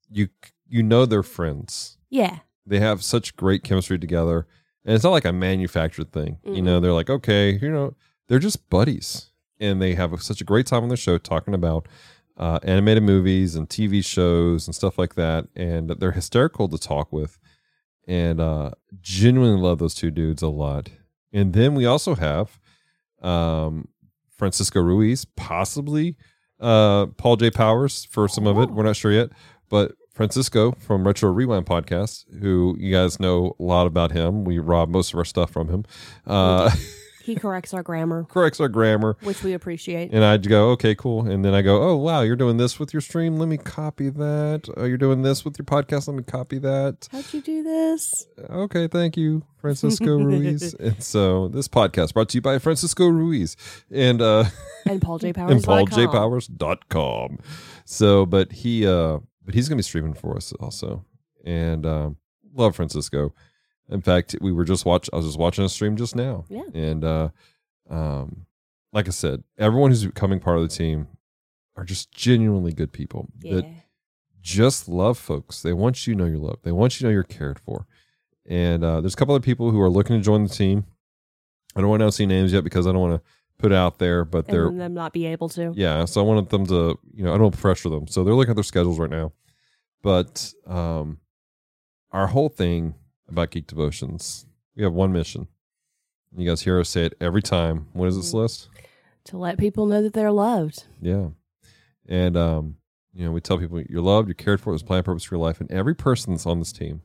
you 0.10 0.30
you 0.68 0.84
know 0.84 1.06
they're 1.06 1.24
friends. 1.24 1.98
Yeah. 2.10 2.40
They 2.66 2.80
have 2.80 3.04
such 3.04 3.36
great 3.36 3.64
chemistry 3.64 3.98
together, 3.98 4.46
and 4.86 4.94
it's 4.94 5.04
not 5.04 5.10
like 5.10 5.26
a 5.26 5.34
manufactured 5.34 6.12
thing. 6.12 6.38
You 6.44 6.62
know, 6.62 6.80
they're 6.80 6.94
like, 6.94 7.10
okay, 7.10 7.58
you 7.60 7.72
know, 7.72 7.96
they're 8.28 8.38
just 8.38 8.70
buddies, 8.70 9.32
and 9.60 9.82
they 9.82 9.96
have 9.96 10.22
such 10.22 10.40
a 10.42 10.44
great 10.44 10.68
time 10.68 10.84
on 10.84 10.90
the 10.90 10.96
show 10.96 11.18
talking 11.18 11.56
about 11.56 11.88
uh, 12.38 12.60
animated 12.62 13.02
movies 13.02 13.56
and 13.56 13.68
TV 13.68 14.06
shows 14.06 14.68
and 14.68 14.76
stuff 14.76 15.00
like 15.00 15.16
that, 15.16 15.48
and 15.56 15.90
they're 15.90 16.12
hysterical 16.12 16.70
to 16.70 16.78
talk 16.78 17.12
with, 17.12 17.40
and 18.08 18.40
uh, 18.40 18.72
genuinely 19.02 19.60
love 19.60 19.80
those 19.80 19.96
two 19.96 20.12
dudes 20.12 20.44
a 20.44 20.48
lot. 20.48 20.90
And 21.34 21.54
then 21.54 21.74
we 21.74 21.88
also 21.88 22.14
have 22.14 22.60
um, 23.24 23.88
Francisco 24.30 24.80
Ruiz, 24.80 25.26
possibly 25.26 26.16
uh, 26.60 27.08
Paul 27.18 27.38
J. 27.38 27.52
Powers 27.52 28.06
for 28.06 28.28
some 28.28 28.48
of 28.48 28.58
it. 28.60 28.70
We're 28.72 28.84
not 28.84 28.96
sure 28.96 29.12
yet, 29.12 29.30
but 29.70 29.94
Francisco 30.14 30.74
from 30.80 31.08
Retro 31.08 31.32
Rewind 31.32 31.66
podcast, 31.66 32.26
who 32.42 32.76
you 32.78 32.92
guys 32.92 33.20
know 33.20 33.56
a 33.60 33.64
lot 33.64 33.88
about 33.88 34.12
him. 34.12 34.44
We 34.44 34.60
rob 34.60 34.90
most 34.90 35.14
of 35.14 35.18
our 35.18 35.26
stuff 35.26 35.50
from 35.52 35.70
him. 35.70 35.86
Uh, 36.28 36.72
He 37.22 37.36
corrects 37.36 37.74
our 37.74 37.84
grammar, 37.84 38.24
corrects 38.30 38.60
our 38.60 38.68
grammar. 38.70 39.18
which 39.24 39.44
we 39.44 39.54
appreciate. 39.54 40.12
And 40.14 40.24
I'd 40.24 40.48
go, 40.48 40.70
okay, 40.72 40.96
cool. 40.96 41.28
And 41.28 41.44
then 41.46 41.54
I 41.54 41.62
go, 41.62 41.82
oh, 41.82 41.96
wow, 41.98 42.22
you're 42.22 42.36
doing 42.36 42.58
this 42.58 42.80
with 42.80 42.94
your 42.94 43.02
stream. 43.02 43.38
Let 43.38 43.48
me 43.50 43.58
copy 43.58 44.10
that. 44.10 44.68
Oh, 44.78 44.86
you're 44.86 44.98
doing 44.98 45.22
this 45.22 45.44
with 45.46 45.60
your 45.60 45.66
podcast. 45.66 46.08
Let 46.08 46.16
me 46.18 46.24
copy 46.24 46.58
that. 46.60 47.08
How'd 47.12 47.32
you 47.34 47.42
do 47.42 47.62
this? 47.64 48.26
Okay, 48.50 48.88
thank 48.88 49.18
you, 49.18 49.44
Francisco 49.60 50.18
Ruiz. 50.18 50.74
And 50.80 51.04
so 51.04 51.50
this 51.50 51.68
podcast 51.68 52.14
brought 52.14 52.30
to 52.30 52.38
you 52.38 52.42
by 52.42 52.58
Francisco 52.58 53.08
Ruiz 53.08 53.56
and 53.92 54.22
uh 54.22 54.46
And 54.88 55.02
Paul 55.02 55.20
J. 55.20 55.34
Powers. 55.34 55.52
and 55.52 55.64
pauljpowers.com. 55.64 57.40
So, 57.86 58.26
but 58.26 58.52
he 58.52 58.88
uh 58.88 59.20
but 59.46 59.54
he's 59.56 59.68
going 59.68 59.78
to 59.78 59.80
be 59.84 59.88
streaming 59.88 60.14
for 60.14 60.36
us 60.38 60.54
also. 60.60 61.06
And 61.46 61.86
um 61.86 62.18
love 62.54 62.76
Francisco. 62.76 63.34
In 63.90 64.02
fact, 64.02 64.36
we 64.42 64.52
were 64.52 64.66
just 64.66 64.86
watch 64.86 65.10
I 65.12 65.16
was 65.18 65.26
just 65.26 65.40
watching 65.40 65.64
a 65.66 65.70
stream 65.70 65.96
just 65.98 66.16
now. 66.16 66.46
Yeah. 66.50 66.64
And 66.74 67.04
uh 67.04 67.30
um 67.90 68.46
like 68.94 69.08
I 69.08 69.12
said, 69.12 69.44
everyone 69.58 69.92
who's 69.92 70.06
becoming 70.06 70.40
part 70.40 70.58
of 70.58 70.64
the 70.64 70.76
team 70.76 71.08
are 71.76 71.84
just 71.84 72.12
genuinely 72.12 72.72
good 72.74 72.92
people 72.92 73.30
Yeah. 73.42 73.56
that 73.56 73.66
just 74.42 74.88
love 74.90 75.18
folks. 75.18 75.62
They 75.62 75.74
want 75.74 76.08
you 76.08 76.14
to 76.14 76.20
know 76.20 76.26
you're 76.26 76.38
loved. 76.40 76.64
They 76.64 76.72
want 76.72 76.94
you 76.96 77.00
to 77.00 77.08
know 77.08 77.12
you're 77.14 77.24
cared 77.24 77.60
for. 77.60 77.86
And 78.46 78.84
uh, 78.84 79.02
there's 79.02 79.14
a 79.14 79.18
couple 79.18 79.36
other 79.36 79.44
people 79.44 79.70
who 79.72 79.80
are 79.82 79.90
looking 79.90 80.18
to 80.18 80.24
join 80.24 80.44
the 80.44 80.50
team. 80.50 80.86
I 81.76 81.82
don't 81.82 81.90
want 81.90 82.00
to 82.00 82.04
announce 82.06 82.20
any 82.20 82.28
names 82.28 82.52
yet 82.52 82.64
because 82.64 82.88
I 82.88 82.92
don't 82.92 83.02
want 83.02 83.22
to 83.22 83.30
put 83.60 83.72
out 83.72 84.00
there, 84.00 84.26
but 84.26 84.46
and 84.48 84.54
they're 84.56 84.72
them 84.72 84.94
not 84.96 85.14
be 85.14 85.26
able 85.28 85.50
to. 85.50 85.72
yeah. 85.76 86.06
So 86.06 86.20
I 86.22 86.24
wanted 86.24 86.50
them 86.50 86.66
to, 86.68 86.98
you 87.14 87.24
know, 87.24 87.30
I 87.32 87.34
don't 87.34 87.44
want 87.44 87.56
to 87.56 87.62
pressure 87.62 87.90
them. 87.90 88.08
So 88.08 88.24
they're 88.24 88.34
looking 88.34 88.52
at 88.52 88.56
their 88.56 88.64
schedules 88.64 88.98
right 88.98 89.10
now. 89.10 89.34
But 90.02 90.52
um, 90.66 91.20
our 92.12 92.26
whole 92.28 92.50
thing 92.50 92.96
about 93.32 93.52
Geek 93.52 93.68
Devotions, 93.68 94.46
we 94.76 94.84
have 94.84 94.94
one 94.94 95.12
mission. 95.14 95.48
You 96.36 96.48
guys 96.48 96.62
hear 96.62 96.80
us 96.80 96.90
say 96.90 97.06
it 97.06 97.14
every 97.20 97.42
time. 97.42 97.88
What 97.94 98.08
is 98.08 98.16
this 98.16 98.32
Mhm. 98.32 98.42
list? 98.42 98.70
To 99.26 99.38
let 99.38 99.58
people 99.58 99.86
know 99.86 100.02
that 100.02 100.14
they're 100.14 100.32
loved. 100.32 100.86
Yeah. 101.02 101.30
And 102.08 102.38
um, 102.38 102.78
you 103.14 103.26
know, 103.26 103.32
we 103.32 103.42
tell 103.42 103.58
people 103.58 103.82
you're 103.90 104.02
loved, 104.02 104.28
you're 104.28 104.36
cared 104.36 104.62
for, 104.62 104.72
there's 104.72 104.82
a 104.82 104.86
plan 104.86 105.04
purpose 105.04 105.24
for 105.24 105.36
your 105.36 105.44
life. 105.44 105.60
And 105.60 105.72
every 105.72 105.96
person 105.96 106.34
that's 106.34 106.46
on 106.46 106.60
this 106.60 106.72
team, 106.72 107.02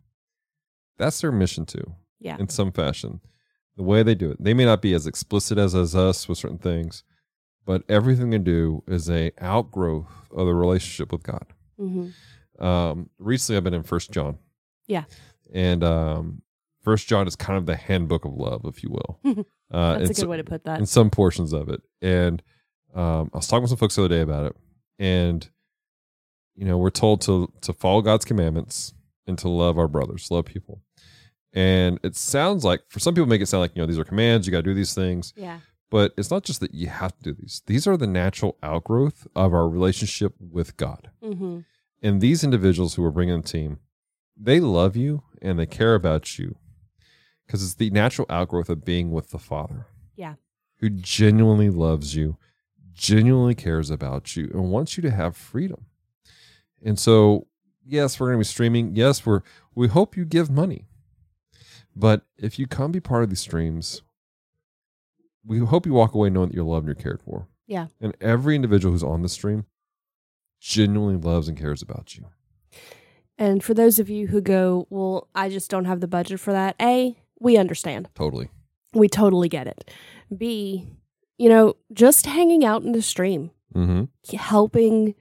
that's 0.98 1.20
their 1.20 1.32
mission 1.32 1.64
too, 1.66 1.94
Yeah. 2.20 2.36
in 2.38 2.48
some 2.48 2.70
fashion. 2.72 3.20
The 3.76 3.82
way 3.82 4.02
they 4.02 4.14
do 4.14 4.30
it. 4.30 4.42
They 4.42 4.54
may 4.54 4.64
not 4.64 4.80
be 4.82 4.94
as 4.94 5.06
explicit 5.06 5.58
as, 5.58 5.74
as 5.74 5.96
us 5.96 6.28
with 6.28 6.38
certain 6.38 6.58
things, 6.58 7.02
but 7.64 7.82
everything 7.88 8.30
they 8.30 8.38
do 8.38 8.84
is 8.86 9.10
a 9.10 9.32
outgrowth 9.38 10.06
of 10.30 10.46
the 10.46 10.54
relationship 10.54 11.10
with 11.12 11.22
God. 11.24 11.46
hmm 11.76 12.10
Um, 12.60 13.10
recently 13.18 13.56
I've 13.56 13.64
been 13.64 13.74
in 13.74 13.82
First 13.82 14.12
John. 14.12 14.38
Yeah. 14.86 15.04
And 15.54 15.82
um 15.82 16.42
First 16.82 17.08
John 17.08 17.26
is 17.26 17.34
kind 17.36 17.56
of 17.56 17.64
the 17.64 17.76
handbook 17.76 18.26
of 18.26 18.34
love, 18.34 18.62
if 18.66 18.82
you 18.82 18.90
will. 18.90 19.46
Uh, 19.70 19.94
That's 19.98 20.04
a 20.10 20.14
good 20.14 20.16
so- 20.18 20.28
way 20.28 20.36
to 20.36 20.44
put 20.44 20.62
that. 20.64 20.78
in 20.78 20.86
some 20.86 21.10
portions 21.10 21.52
of 21.52 21.68
it. 21.68 21.80
And 22.02 22.42
um, 22.94 23.30
I 23.32 23.38
was 23.38 23.48
talking 23.48 23.62
with 23.62 23.70
some 23.70 23.78
folks 23.78 23.96
the 23.96 24.02
other 24.04 24.14
day 24.14 24.20
about 24.20 24.44
it, 24.46 24.56
and 25.00 25.48
you 26.54 26.64
know, 26.66 26.76
we're 26.78 26.90
told 26.90 27.22
to 27.22 27.50
to 27.62 27.72
follow 27.72 28.00
God's 28.02 28.24
commandments 28.24 28.92
and 29.26 29.36
to 29.38 29.48
love 29.48 29.76
our 29.78 29.88
brothers, 29.88 30.30
love 30.30 30.44
people. 30.44 30.82
And 31.52 31.98
it 32.04 32.14
sounds 32.14 32.62
like 32.64 32.82
for 32.88 33.00
some 33.00 33.14
people 33.14 33.26
make 33.26 33.40
it 33.40 33.46
sound 33.46 33.62
like 33.62 33.74
you 33.74 33.82
know 33.82 33.86
these 33.86 33.98
are 33.98 34.04
commands, 34.04 34.46
you 34.46 34.50
got 34.52 34.58
to 34.58 34.62
do 34.62 34.74
these 34.74 34.94
things, 34.94 35.32
Yeah. 35.36 35.60
but 35.90 36.12
it's 36.16 36.30
not 36.30 36.44
just 36.44 36.60
that 36.60 36.74
you 36.74 36.88
have 36.88 37.16
to 37.16 37.22
do 37.22 37.32
these. 37.32 37.62
These 37.66 37.86
are 37.88 37.96
the 37.96 38.06
natural 38.06 38.58
outgrowth 38.62 39.26
of 39.34 39.52
our 39.54 39.68
relationship 39.68 40.34
with 40.38 40.76
God. 40.76 41.10
hmm 41.22 41.60
And 42.02 42.20
these 42.20 42.44
individuals 42.44 42.94
who 42.94 43.04
are 43.04 43.10
bringing 43.12 43.40
the 43.40 43.48
team, 43.48 43.78
they 44.36 44.60
love 44.60 44.96
you 44.96 45.22
and 45.40 45.58
they 45.58 45.66
care 45.66 45.94
about 45.94 46.38
you 46.38 46.56
because 47.46 47.62
it's 47.62 47.74
the 47.74 47.90
natural 47.90 48.26
outgrowth 48.30 48.68
of 48.68 48.84
being 48.84 49.10
with 49.10 49.30
the 49.30 49.38
Father. 49.38 49.86
Yeah. 50.16 50.34
Who 50.78 50.90
genuinely 50.90 51.70
loves 51.70 52.14
you, 52.14 52.36
genuinely 52.92 53.54
cares 53.54 53.90
about 53.90 54.36
you, 54.36 54.50
and 54.52 54.70
wants 54.70 54.96
you 54.96 55.02
to 55.02 55.10
have 55.10 55.36
freedom. 55.36 55.86
And 56.82 56.98
so, 56.98 57.46
yes, 57.86 58.18
we're 58.18 58.28
going 58.28 58.38
to 58.38 58.40
be 58.40 58.44
streaming. 58.44 58.96
Yes, 58.96 59.24
we're 59.24 59.40
we 59.74 59.88
hope 59.88 60.16
you 60.16 60.24
give 60.24 60.50
money. 60.50 60.86
But 61.96 62.22
if 62.36 62.58
you 62.58 62.66
come 62.66 62.92
be 62.92 63.00
part 63.00 63.22
of 63.22 63.30
these 63.30 63.40
streams, 63.40 64.02
we 65.44 65.58
hope 65.58 65.86
you 65.86 65.92
walk 65.92 66.14
away 66.14 66.30
knowing 66.30 66.48
that 66.48 66.54
you're 66.54 66.64
loved 66.64 66.86
and 66.86 66.96
you're 66.96 67.02
cared 67.02 67.22
for. 67.22 67.46
Yeah. 67.66 67.86
And 68.00 68.16
every 68.20 68.56
individual 68.56 68.92
who's 68.92 69.04
on 69.04 69.22
the 69.22 69.28
stream 69.28 69.66
genuinely 70.60 71.16
loves 71.16 71.48
and 71.48 71.58
cares 71.58 71.82
about 71.82 72.16
you. 72.16 72.26
And 73.38 73.62
for 73.64 73.74
those 73.74 73.98
of 73.98 74.08
you 74.08 74.28
who 74.28 74.40
go, 74.40 74.86
well, 74.90 75.28
I 75.34 75.48
just 75.48 75.70
don't 75.70 75.86
have 75.86 76.00
the 76.00 76.06
budget 76.08 76.38
for 76.40 76.52
that. 76.52 76.76
A, 76.80 77.16
we 77.40 77.56
understand. 77.56 78.08
Totally. 78.14 78.48
We 78.92 79.08
totally 79.08 79.48
get 79.48 79.66
it. 79.66 79.90
B, 80.36 80.86
you 81.36 81.48
know, 81.48 81.74
just 81.92 82.26
hanging 82.26 82.64
out 82.64 82.82
in 82.82 82.92
the 82.92 83.02
stream, 83.02 83.50
Mm-hmm. 83.74 84.36
helping 84.36 85.14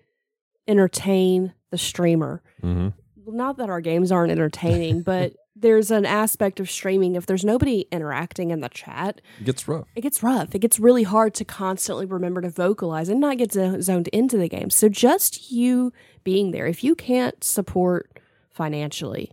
entertain 0.67 1.53
the 1.72 1.77
streamer. 1.77 2.41
Mm-hmm. 2.62 2.89
Not 3.36 3.58
that 3.58 3.70
our 3.70 3.82
games 3.82 4.12
aren't 4.12 4.32
entertaining, 4.32 5.01
but 5.05 5.34
there's 5.55 5.91
an 5.91 6.05
aspect 6.05 6.60
of 6.60 6.70
streaming. 6.70 7.15
If 7.15 7.25
there's 7.25 7.46
nobody 7.46 7.86
interacting 7.91 8.51
in 8.51 8.62
the 8.62 8.70
chat, 8.70 9.22
It 9.39 9.46
gets 9.46 9.67
rough. 9.67 9.88
it 9.96 10.01
gets 10.01 10.22
rough. 10.22 10.53
It 10.53 10.60
gets 10.60 10.79
really 10.79 11.03
hard 11.03 11.34
to 11.36 11.46
constantly 11.46 12.05
remember 12.05 12.41
to 12.41 12.50
vocalize 12.50 13.10
and 13.10 13.20
not 13.20 13.38
get 13.38 13.51
zoned 13.53 14.08
into 14.10 14.38
the 14.38 14.50
game. 14.50 14.70
So 14.70 14.89
just 14.89 15.51
you 15.51 15.93
being 16.24 16.51
there, 16.51 16.68
if 16.68 16.84
you 16.84 16.96
can't 16.96 17.44
support 17.44 18.20
financially, 18.50 19.32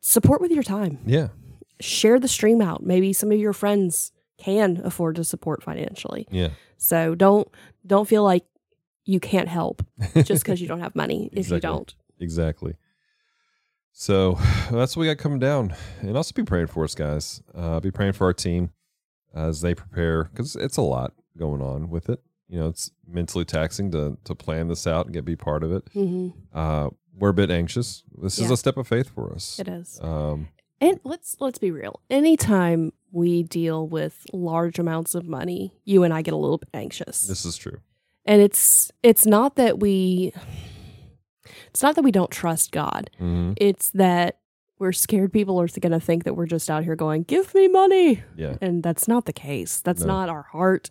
support 0.00 0.40
with 0.40 0.50
your 0.50 0.62
time. 0.62 0.98
Yeah. 1.06 1.28
Share 1.80 2.18
the 2.18 2.28
stream 2.28 2.60
out. 2.60 2.82
Maybe 2.82 3.12
some 3.12 3.32
of 3.32 3.38
your 3.38 3.52
friends 3.52 4.12
can 4.38 4.80
afford 4.84 5.16
to 5.16 5.24
support 5.24 5.62
financially. 5.62 6.26
Yeah. 6.30 6.50
So 6.76 7.14
don't 7.14 7.48
don't 7.86 8.08
feel 8.08 8.24
like 8.24 8.44
you 9.04 9.20
can't 9.20 9.48
help 9.48 9.84
just 10.22 10.44
because 10.44 10.60
you 10.60 10.68
don't 10.68 10.80
have 10.80 10.94
money 10.94 11.30
if 11.32 11.50
you 11.50 11.60
don't. 11.60 11.94
Exactly. 12.20 12.76
So 13.92 14.38
that's 14.70 14.96
what 14.96 15.02
we 15.02 15.06
got 15.06 15.18
coming 15.18 15.38
down. 15.38 15.74
And 16.00 16.16
also 16.16 16.32
be 16.34 16.42
praying 16.42 16.66
for 16.66 16.84
us, 16.84 16.94
guys. 16.94 17.42
Uh, 17.54 17.80
be 17.80 17.90
praying 17.90 18.14
for 18.14 18.26
our 18.26 18.32
team 18.32 18.70
as 19.34 19.60
they 19.60 19.74
prepare 19.74 20.24
because 20.24 20.56
it's 20.56 20.76
a 20.76 20.82
lot 20.82 21.12
going 21.38 21.62
on 21.62 21.90
with 21.90 22.08
it. 22.08 22.20
You 22.48 22.60
know, 22.60 22.68
it's 22.68 22.90
mentally 23.06 23.44
taxing 23.44 23.90
to 23.92 24.18
to 24.24 24.34
plan 24.34 24.68
this 24.68 24.86
out 24.86 25.06
and 25.06 25.14
get 25.14 25.24
be 25.24 25.36
part 25.36 25.62
of 25.64 25.72
it. 25.72 25.88
hmm 25.92 26.28
Uh, 26.52 26.90
we're 27.16 27.30
a 27.30 27.34
bit 27.34 27.50
anxious. 27.50 28.02
This 28.20 28.38
is 28.38 28.50
a 28.50 28.56
step 28.56 28.76
of 28.76 28.88
faith 28.88 29.08
for 29.14 29.32
us. 29.32 29.58
It 29.60 29.68
is. 29.68 30.00
Um, 30.02 30.48
And 30.80 30.98
let's 31.04 31.36
let's 31.40 31.58
be 31.58 31.70
real. 31.70 32.00
Anytime 32.10 32.92
we 33.12 33.44
deal 33.44 33.86
with 33.88 34.26
large 34.32 34.78
amounts 34.80 35.14
of 35.14 35.24
money, 35.26 35.72
you 35.84 36.02
and 36.02 36.12
I 36.12 36.22
get 36.22 36.34
a 36.34 36.36
little 36.36 36.58
bit 36.58 36.68
anxious. 36.74 37.26
this 37.26 37.44
is 37.44 37.56
true. 37.56 37.78
and 38.26 38.42
it's 38.42 38.90
it's 39.02 39.24
not 39.26 39.54
that 39.56 39.78
we 39.80 40.32
it's 41.68 41.82
not 41.82 41.94
that 41.94 42.02
we 42.02 42.10
don't 42.12 42.30
trust 42.30 42.72
God. 42.72 43.10
hmm 43.18 43.52
It's 43.56 43.90
that 43.90 44.38
we're 44.78 44.92
scared 44.92 45.32
people 45.32 45.60
are 45.60 45.68
going 45.68 45.92
to 45.92 46.00
think 46.00 46.24
that 46.24 46.34
we're 46.34 46.46
just 46.46 46.68
out 46.70 46.84
here 46.84 46.96
going, 46.96 47.22
"Give 47.22 47.54
me 47.54 47.68
money." 47.68 48.22
Yeah. 48.36 48.56
And 48.60 48.82
that's 48.82 49.06
not 49.08 49.24
the 49.26 49.32
case. 49.32 49.80
That's 49.80 50.00
No. 50.02 50.08
not 50.08 50.28
our 50.28 50.42
heart. 50.42 50.90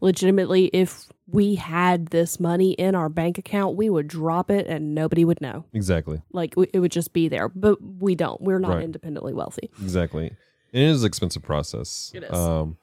Legitimately, 0.00 0.66
if 0.72 1.08
we 1.26 1.54
had 1.54 2.06
this 2.08 2.38
money 2.38 2.72
in 2.72 2.94
our 2.94 3.08
bank 3.08 3.38
account, 3.38 3.76
we 3.76 3.88
would 3.88 4.06
drop 4.06 4.50
it 4.50 4.66
and 4.66 4.94
nobody 4.94 5.24
would 5.24 5.40
know. 5.40 5.64
Exactly. 5.72 6.20
Like 6.32 6.54
it 6.72 6.78
would 6.80 6.92
just 6.92 7.12
be 7.12 7.28
there. 7.28 7.48
But 7.48 7.78
we 7.82 8.14
don't. 8.14 8.40
We're 8.40 8.58
not 8.58 8.74
Right. 8.76 8.84
independently 8.84 9.32
wealthy. 9.32 9.70
Exactly. 9.82 10.28
And 10.72 10.82
it 10.82 10.88
is 10.88 11.02
an 11.02 11.06
expensive 11.06 11.42
process. 11.42 12.10
It 12.14 12.24
is. 12.24 12.32
Um, 12.32 12.76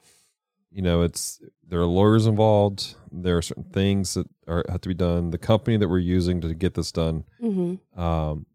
you 0.72 0.82
know, 0.82 1.02
it's 1.02 1.40
there 1.68 1.80
are 1.80 1.86
lawyers 1.86 2.26
involved. 2.26 2.96
There 3.12 3.36
are 3.36 3.42
certain 3.42 3.64
things 3.64 4.14
that 4.14 4.26
are 4.48 4.64
have 4.68 4.80
to 4.80 4.88
be 4.88 4.94
done. 4.94 5.30
The 5.30 5.38
company 5.38 5.76
that 5.76 5.88
we're 5.88 5.98
using 5.98 6.40
to 6.40 6.54
get 6.54 6.74
this 6.74 6.90
done, 6.90 7.24
Mm-hmm. 7.42 8.00
um, 8.00 8.46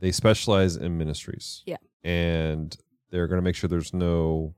they 0.00 0.12
specialize 0.12 0.76
in 0.76 0.98
ministries. 0.98 1.62
Yeah. 1.66 1.76
and 2.02 2.76
they're 3.10 3.28
going 3.28 3.38
to 3.38 3.42
make 3.44 3.54
sure 3.54 3.68
there's 3.68 3.94
no 3.94 4.54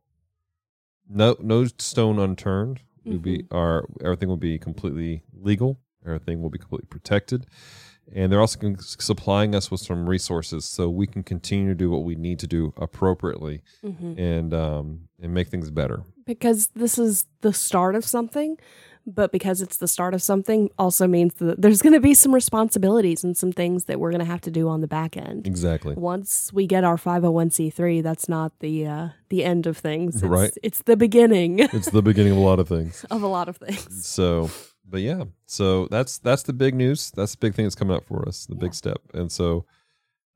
no 1.08 1.36
no 1.40 1.64
stone 1.78 2.18
unturned. 2.18 2.80
We'll 3.04 3.18
be 3.18 3.38
Mm-hmm. 3.44 3.54
our 3.56 3.86
everything 4.02 4.28
will 4.28 4.36
be 4.36 4.58
completely 4.58 5.22
legal. 5.32 5.78
everything 6.04 6.40
will 6.42 6.50
be 6.50 6.58
completely 6.58 6.86
protected. 6.88 7.46
And 8.14 8.30
they're 8.30 8.40
also 8.40 8.58
supplying 8.78 9.54
us 9.56 9.70
with 9.72 9.80
some 9.80 10.08
resources 10.08 10.64
so 10.64 10.88
we 10.88 11.08
can 11.08 11.24
continue 11.24 11.68
to 11.70 11.74
do 11.74 11.90
what 11.90 12.04
we 12.04 12.14
need 12.14 12.38
to 12.38 12.46
do 12.46 12.72
appropriately 12.76 13.62
Mhm. 13.84 14.16
and 14.18 14.54
um, 14.54 15.08
and 15.20 15.34
make 15.34 15.48
things 15.48 15.70
better. 15.70 16.02
because 16.24 16.68
this 16.74 16.98
is 16.98 17.26
the 17.42 17.52
start 17.52 17.94
of 17.94 18.04
something 18.04 18.56
but 19.06 19.30
because 19.30 19.62
it's 19.62 19.76
the 19.76 19.86
start 19.86 20.14
of 20.14 20.20
something 20.22 20.68
also 20.78 21.06
means 21.06 21.34
that 21.34 21.62
there's 21.62 21.80
going 21.80 21.92
to 21.92 22.00
be 22.00 22.12
some 22.12 22.34
responsibilities 22.34 23.22
and 23.22 23.36
some 23.36 23.52
things 23.52 23.84
that 23.84 24.00
we're 24.00 24.10
going 24.10 24.18
to 24.18 24.24
have 24.26 24.40
to 24.40 24.50
do 24.50 24.68
on 24.68 24.80
the 24.80 24.88
back 24.88 25.16
end 25.16 25.46
Exactly. 25.46 25.94
once 25.94 26.52
we 26.52 26.66
get 26.66 26.82
our 26.84 26.96
501c3 26.96 28.02
that's 28.02 28.28
not 28.28 28.52
the 28.60 28.86
uh, 28.86 29.08
the 29.28 29.44
end 29.44 29.66
of 29.66 29.76
things 29.78 30.16
it's, 30.16 30.24
Right. 30.24 30.52
it's 30.62 30.82
the 30.82 30.96
beginning 30.96 31.58
It's 31.72 31.90
the 31.90 32.02
beginning 32.02 32.32
of 32.32 32.38
a 32.38 32.42
lot 32.42 32.58
of 32.58 32.68
things. 32.68 33.04
of 33.10 33.22
a 33.22 33.26
lot 33.28 33.48
of 33.48 33.56
things 33.58 34.06
So, 34.06 34.50
but 34.88 35.00
yeah, 35.02 35.24
so 35.46 35.86
that's 35.88 36.18
that's 36.18 36.42
the 36.44 36.52
big 36.52 36.74
news. 36.74 37.10
That's 37.14 37.32
the 37.32 37.38
big 37.38 37.54
thing 37.54 37.64
that's 37.64 37.74
coming 37.74 37.96
up 37.96 38.04
for 38.06 38.26
us, 38.28 38.46
the 38.46 38.54
big 38.54 38.72
step. 38.74 38.98
And 39.14 39.30
so, 39.32 39.64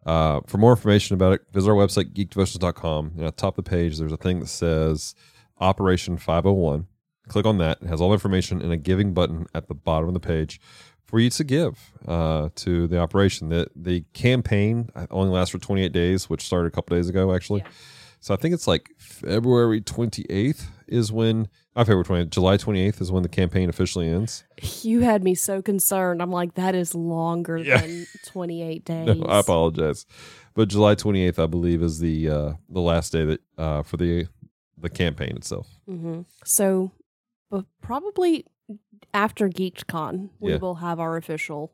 uh, 0.07 0.41
for 0.47 0.59
more 0.59 0.73
information 0.73 1.15
about 1.15 1.33
it, 1.35 1.43
visit 1.53 1.69
our 1.71 1.77
website 1.77 2.13
geekdevotions.com. 2.15 3.13
And 3.17 3.27
at 3.27 3.37
the 3.37 3.41
top 3.41 3.57
of 3.59 3.65
the 3.65 3.71
page, 3.71 3.99
there's 3.99 4.13
a 4.13 4.17
thing 4.17 4.41
that 4.41 4.49
says 4.49 5.15
Operation 5.61 6.17
501. 6.19 6.87
Click 7.31 7.47
on 7.47 7.59
that. 7.59 7.79
It 7.81 7.87
has 7.89 8.01
all 8.01 8.09
the 8.11 8.15
information 8.15 8.61
and 8.61 8.73
a 8.73 8.77
giving 8.77 9.15
button 9.15 9.47
at 9.55 9.69
the 9.69 9.75
bottom 9.75 10.09
of 10.09 10.15
the 10.15 10.21
page 10.21 10.61
for 11.07 11.19
you 11.21 11.31
to 11.31 11.45
give 11.45 11.79
uh, 12.07 12.51
to 12.57 12.87
the 12.87 12.99
operation. 12.99 13.49
The 13.49 13.69
the 13.75 14.05
campaign 14.13 14.91
only 15.11 15.31
lasts 15.31 15.53
for 15.53 15.59
28 15.59 15.93
days, 15.93 16.29
which 16.29 16.43
started 16.45 16.67
a 16.69 16.71
couple 16.71 16.97
days 16.97 17.09
ago, 17.09 17.33
actually. 17.35 17.61
Yeah. 17.65 17.71
So 18.23 18.35
I 18.35 18.37
think 18.37 18.53
it's 18.53 18.67
like 18.67 18.91
February 18.99 19.81
28th 19.81 20.67
is 20.87 21.11
when, 21.11 21.49
not 21.75 21.87
February 21.87 22.05
20th, 22.05 22.29
July 22.31 22.59
28th 22.59 23.01
is 23.01 23.11
when 23.11 23.23
the 23.23 23.31
campaign 23.31 23.71
officially 23.71 24.09
ends. 24.09 24.45
you 24.83 25.01
had 25.01 25.25
me 25.25 25.35
so 25.35 25.63
concerned 25.63 26.21
i'm 26.21 26.31
like 26.31 26.53
that 26.55 26.75
is 26.75 26.95
longer 26.95 27.57
Yeah. 27.57 27.81
than 27.81 28.07
28 28.27 28.85
days 28.85 29.07
No, 29.19 29.25
I 29.27 29.39
apologize, 29.41 30.05
but 30.53 30.69
July 30.69 30.97
28th, 30.97 31.39
I 31.43 31.47
believe, 31.47 31.83
is 31.83 31.99
the 32.01 32.29
uh, 32.29 32.53
the 32.69 32.81
last 32.81 33.11
day 33.13 33.25
that 33.25 33.41
uh, 33.57 33.83
for 33.85 33.97
the 33.97 34.27
the 34.77 34.91
campaign 34.91 35.37
itself. 35.37 35.69
hmm 35.87 36.23
So, 36.45 36.91
but 37.51 37.65
probably 37.83 38.47
after 39.13 39.49
GeekCon, 39.49 40.31
we 40.39 40.53
Yeah. 40.53 40.59
will 40.59 40.77
have 40.77 41.01
our 41.01 41.17
official 41.17 41.73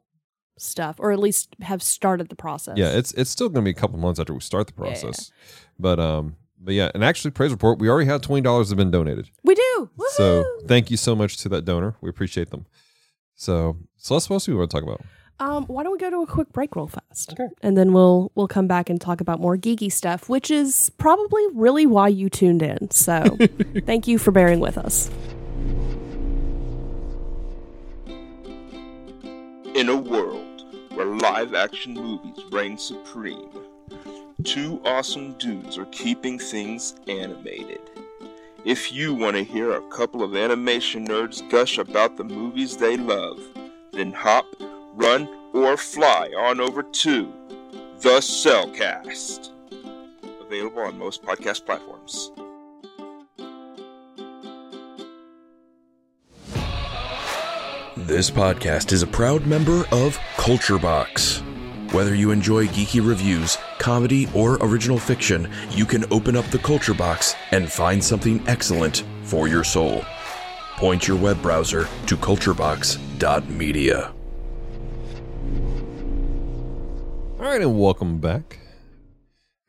stuff, 0.59 0.97
or 0.99 1.13
at 1.13 1.19
least 1.19 1.55
have 1.61 1.83
started 1.83 2.29
the 2.31 2.37
process. 2.37 2.77
Yeah, 2.79 2.91
it's 2.97 3.13
it's 3.13 3.31
still 3.31 3.49
going 3.49 3.65
to 3.65 3.71
be 3.73 3.77
a 3.77 3.81
couple 3.81 3.99
months 3.99 4.19
after 4.19 4.33
we 4.33 4.41
start 4.41 4.67
the 4.69 4.73
Yeah, 4.79 4.85
yeah. 4.85 5.01
process, 5.01 5.31
but 5.79 6.01
um, 6.01 6.37
but 6.59 6.73
yeah, 6.75 6.91
and 6.95 7.05
actually, 7.05 7.33
praise 7.33 7.51
report, 7.53 7.79
we 7.79 7.89
already 7.91 8.09
had 8.09 8.23
twenty 8.23 8.41
dollars 8.43 8.71
have 8.71 8.79
been 8.79 8.91
donated. 8.91 9.29
we 9.45 9.55
do. 9.55 9.91
So 10.15 10.45
thank 10.67 10.91
you 10.91 10.97
so 10.97 11.15
much 11.15 11.37
to 11.39 11.49
that 11.51 11.65
donor. 11.67 11.95
We 12.01 12.09
appreciate 12.09 12.51
them. 12.51 12.65
So, 13.35 13.77
so 13.99 14.15
let's 14.15 14.31
what 14.31 14.37
else 14.37 14.47
do 14.47 14.53
we 14.53 14.59
want 14.59 14.71
to 14.71 14.75
talk 14.77 14.83
about? 14.83 15.03
um, 15.39 15.65
why 15.67 15.83
don't 15.83 15.93
we 15.93 15.99
go 15.99 16.09
to 16.09 16.23
a 16.23 16.27
quick 16.27 16.51
break 16.55 16.75
real 16.75 16.87
fast, 16.87 17.35
Okay. 17.35 17.49
and 17.61 17.77
then 17.77 17.93
we'll 17.93 18.33
we'll 18.35 18.49
come 18.49 18.67
back 18.67 18.89
and 18.89 18.99
talk 18.99 19.21
about 19.21 19.39
more 19.39 19.59
geeky 19.59 19.93
stuff, 19.93 20.31
which 20.31 20.51
is 20.51 20.89
probably 20.97 21.43
really 21.53 21.85
why 21.85 22.09
you 22.09 22.31
tuned 22.31 22.63
in. 22.63 22.91
So, 22.91 23.37
thank 23.85 24.09
you 24.09 24.17
for 24.19 24.31
bearing 24.31 24.61
with 24.61 24.79
us. 24.79 25.11
In 29.77 29.91
a 29.91 29.95
world 29.95 30.65
where 30.95 31.05
live 31.05 31.53
action 31.53 31.93
movies 31.93 32.43
reign 32.51 32.79
supreme, 32.79 33.51
two 34.43 34.81
awesome 34.87 35.35
dudes 35.35 35.77
are 35.77 35.85
keeping 35.93 36.39
things 36.39 36.95
animated. 37.09 37.83
If 38.65 38.91
you 38.91 39.13
want 39.13 39.37
to 39.37 39.45
hear 39.45 39.73
a 39.73 39.87
couple 39.91 40.23
of 40.23 40.35
animation 40.35 41.07
nerds 41.07 41.47
gush 41.51 41.77
about 41.77 42.17
the 42.17 42.25
movies 42.25 42.79
they 42.79 42.97
love, 42.97 43.39
then 43.93 44.13
hop, 44.13 44.47
run, 44.95 45.29
or 45.53 45.77
fly 45.77 46.31
on 46.39 46.59
over 46.59 46.83
to 46.83 47.31
The 48.01 48.23
Cel 48.23 48.71
Cast. 48.71 49.53
Available 50.41 50.85
on 50.85 50.99
most 50.99 51.23
podcast 51.23 51.67
platforms. 51.67 52.31
This 58.01 58.31
podcast 58.31 58.93
is 58.93 59.03
a 59.03 59.07
proud 59.07 59.47
member 59.47 59.87
of 59.91 60.19
Culture 60.37 60.79
Box. 60.79 61.43
Whether 61.93 62.15
you 62.15 62.31
enjoy 62.31 62.67
geeky 62.67 63.01
reviews, 63.01 63.57
comedy, 63.79 64.29
or 64.35 64.59
original 64.61 64.99
fiction, 64.99 65.51
you 65.71 65.87
can 65.87 66.05
open 66.13 66.37
up 66.37 66.45
the 66.49 66.59
Culture 66.59 66.93
Box 66.93 67.35
and 67.53 67.73
find 67.73 68.05
something 68.05 68.47
excellent 68.47 69.03
for 69.23 69.49
your 69.49 69.65
soul. 69.65 70.05
Point 70.77 71.09
your 71.09 71.17
web 71.17 71.41
browser 71.41 71.89
to 72.07 72.19
culturebox.media. 72.19 74.13
All 77.39 77.47
right, 77.47 77.63
and 77.63 77.81
welcome 77.81 78.19
back 78.19 78.59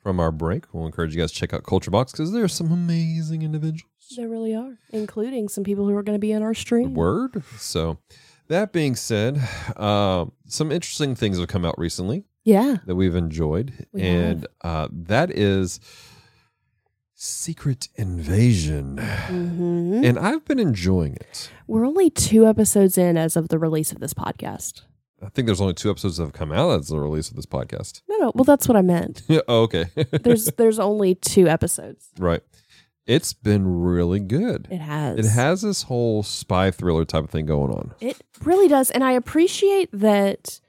from 0.08 0.22
our 0.22 0.32
break. 0.32 0.64
We'll 0.74 0.86
encourage 0.86 1.14
you 1.14 1.20
guys 1.22 1.34
to 1.34 1.38
check 1.38 1.54
out 1.54 1.64
Culture 1.66 1.92
Box 1.92 2.14
because 2.14 2.32
there's 2.32 2.54
some 2.54 2.72
amazing 2.72 3.42
individuals. 3.42 3.92
There 4.16 4.30
really 4.30 4.56
are, 4.56 4.78
including 4.92 5.50
some 5.50 5.66
people 5.66 5.86
who 5.86 5.94
are 5.98 6.02
going 6.02 6.16
to 6.16 6.20
be 6.20 6.32
in 6.32 6.42
our 6.42 6.54
stream. 6.54 6.94
Word. 6.94 7.44
So, 7.58 7.98
that 8.48 8.72
being 8.72 8.96
said, 8.96 9.38
um, 9.76 10.32
some 10.46 10.72
interesting 10.72 11.14
things 11.14 11.40
have 11.40 11.50
come 11.50 11.66
out 11.66 11.78
recently 11.78 12.24
Yeah. 12.46 12.78
that 12.86 12.96
we've 12.96 13.16
enjoyed, 13.16 13.86
We 13.92 14.02
and 14.04 14.48
uh, 14.62 14.88
that 14.94 15.30
is 15.32 15.82
Secret 17.14 17.90
Invasion, 17.96 19.00
hmm 19.00 20.02
and 20.06 20.18
I've 20.18 20.46
been 20.46 20.60
enjoying 20.60 21.16
it. 21.16 21.50
We're 21.68 21.86
only 21.86 22.10
two 22.10 22.48
episodes 22.48 22.98
in 22.98 23.18
as 23.18 23.36
of 23.36 23.50
the 23.50 23.60
release 23.60 23.92
of 23.92 24.00
this 24.00 24.14
podcast. 24.14 24.84
I 25.22 25.30
think 25.30 25.46
there's 25.48 25.62
only 25.62 25.74
two 25.74 25.90
episodes 25.90 26.18
that 26.18 26.24
have 26.24 26.34
come 26.34 26.52
out 26.52 26.80
as 26.80 26.90
the 26.90 27.00
release 27.00 27.30
of 27.30 27.36
this 27.36 27.46
podcast. 27.48 28.02
No, 28.08 28.18
no. 28.18 28.32
Well, 28.36 28.44
that's 28.44 28.68
what 28.68 28.76
I 28.78 28.82
meant. 28.82 29.24
Yeah. 29.28 29.40
Oh, 29.48 29.64
okay. 29.64 29.86
There's 30.24 30.46
there's 30.58 30.80
only 30.80 31.16
two 31.16 31.48
episodes. 31.48 32.10
right. 32.20 32.42
It's 33.06 33.32
been 33.34 33.82
really 33.84 34.20
good. 34.20 34.68
It 34.70 34.80
has. 34.82 35.18
It 35.20 35.30
has 35.30 35.62
this 35.62 35.84
whole 35.84 36.24
spy 36.24 36.72
thriller 36.72 37.06
type 37.06 37.24
of 37.24 37.30
thing 37.30 37.46
going 37.46 37.72
on. 37.72 37.94
It 38.02 38.22
really 38.44 38.68
does, 38.68 38.92
and 38.92 39.02
I 39.04 39.14
appreciate 39.14 39.90
that 39.94 40.60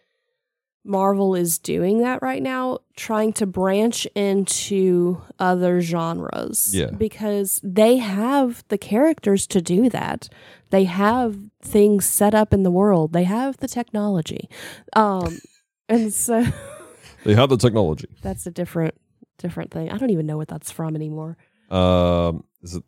Marvel 0.89 1.35
is 1.35 1.59
doing 1.59 1.99
that 1.99 2.23
right 2.23 2.43
now, 2.43 2.79
trying 2.97 3.33
to 3.35 3.47
branch 3.47 4.07
into 4.15 5.21
other 5.39 5.81
genres. 5.81 6.75
Yeah. 6.75 6.91
Because 6.91 7.61
they 7.63 7.99
have 7.99 8.65
the 8.69 8.79
characters 8.79 9.47
to 9.49 9.61
do 9.61 9.91
that. 9.91 10.29
They 10.71 10.85
have 10.85 11.37
things 11.63 12.07
set 12.07 12.35
up 12.35 12.53
in 12.53 12.63
the 12.63 12.71
world. 12.71 13.13
They 13.13 13.25
have 13.25 13.59
the 13.59 13.69
technology. 13.69 14.49
Um 14.95 15.39
and 15.89 16.13
so 16.13 16.45
They 17.25 17.35
have 17.35 17.51
the 17.51 17.57
technology. 17.57 18.09
that's 18.23 18.47
a 18.47 18.51
different 18.51 18.95
different 19.39 19.71
thing. 19.71 19.91
I 19.91 19.99
don't 19.99 20.11
even 20.11 20.27
know 20.27 20.37
what 20.37 20.49
that's 20.49 20.71
from 20.71 20.97
anymore. 20.97 21.37
Um, 21.71 22.45
is 22.63 22.75
it 22.75 22.83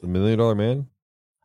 the 0.00 0.08
Million 0.08 0.38
Dollar 0.38 0.54
Man? 0.54 0.88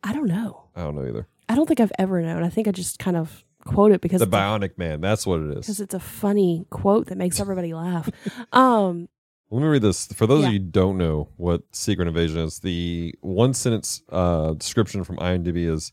I 0.04 0.14
don't 0.14 0.28
know. 0.28 0.64
I 0.76 0.82
don't 0.82 0.96
know 0.96 1.08
either. 1.08 1.28
I 1.48 1.56
don't 1.56 1.68
think 1.68 1.80
I've 1.80 1.92
ever 2.00 2.22
known. 2.22 2.44
I 2.44 2.50
think 2.50 2.68
I 2.68 2.72
just 2.72 3.00
kind 3.00 3.16
of 3.18 3.44
quote 3.66 3.92
it 3.92 4.02
because 4.02 4.20
The 4.20 4.26
it's 4.26 4.34
a- 4.34 4.38
Bionic 4.38 4.78
Man. 4.78 5.02
That's 5.02 5.26
what 5.28 5.42
it 5.42 5.50
is. 5.52 5.66
because 5.66 5.80
it's 5.80 5.94
a 5.94 6.00
funny 6.00 6.66
quote 6.70 7.08
that 7.08 7.18
makes 7.18 7.40
everybody 7.40 7.74
laugh. 7.74 8.10
Um, 8.54 9.10
Let 9.52 9.62
me 9.62 9.68
read 9.68 9.82
this. 9.82 10.08
For 10.08 10.28
those 10.28 10.42
Yeah. 10.42 10.48
of 10.48 10.54
you 10.54 10.60
who 10.60 10.66
don't 10.66 10.98
know 10.98 11.30
what 11.38 11.64
Secret 11.72 12.08
Invasion 12.08 12.38
is, 12.40 12.60
the 12.60 13.16
one 13.22 13.54
sentence 13.54 14.02
uh, 14.10 14.54
description 14.54 15.04
from 15.04 15.18
IMDb 15.18 15.68
is 15.70 15.92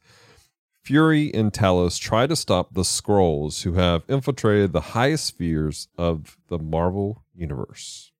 Fury 0.83 1.33
and 1.35 1.53
Talos 1.53 1.99
try 1.99 2.27
to 2.29 2.37
stop 2.37 2.73
the 2.75 2.83
Skrulls 2.83 3.63
who 3.65 3.73
have 3.73 4.05
infiltrated 4.09 4.73
the 4.73 4.81
highest 4.81 5.25
spheres 5.27 5.89
of 5.99 6.37
the 6.49 6.59
Marvel 6.59 7.25
Universe. 7.35 8.13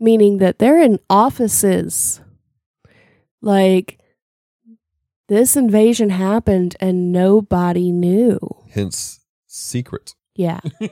meaning 0.00 0.38
that 0.38 0.58
they're 0.60 0.80
in 0.80 0.98
offices. 1.10 2.20
Like 3.42 3.98
this 5.28 5.56
invasion 5.56 6.10
happened 6.10 6.76
and 6.80 7.12
nobody 7.12 7.90
knew. 7.92 8.38
Hence, 8.70 9.20
secret. 9.46 10.14
Yeah. 10.34 10.60
yeah, 10.80 10.88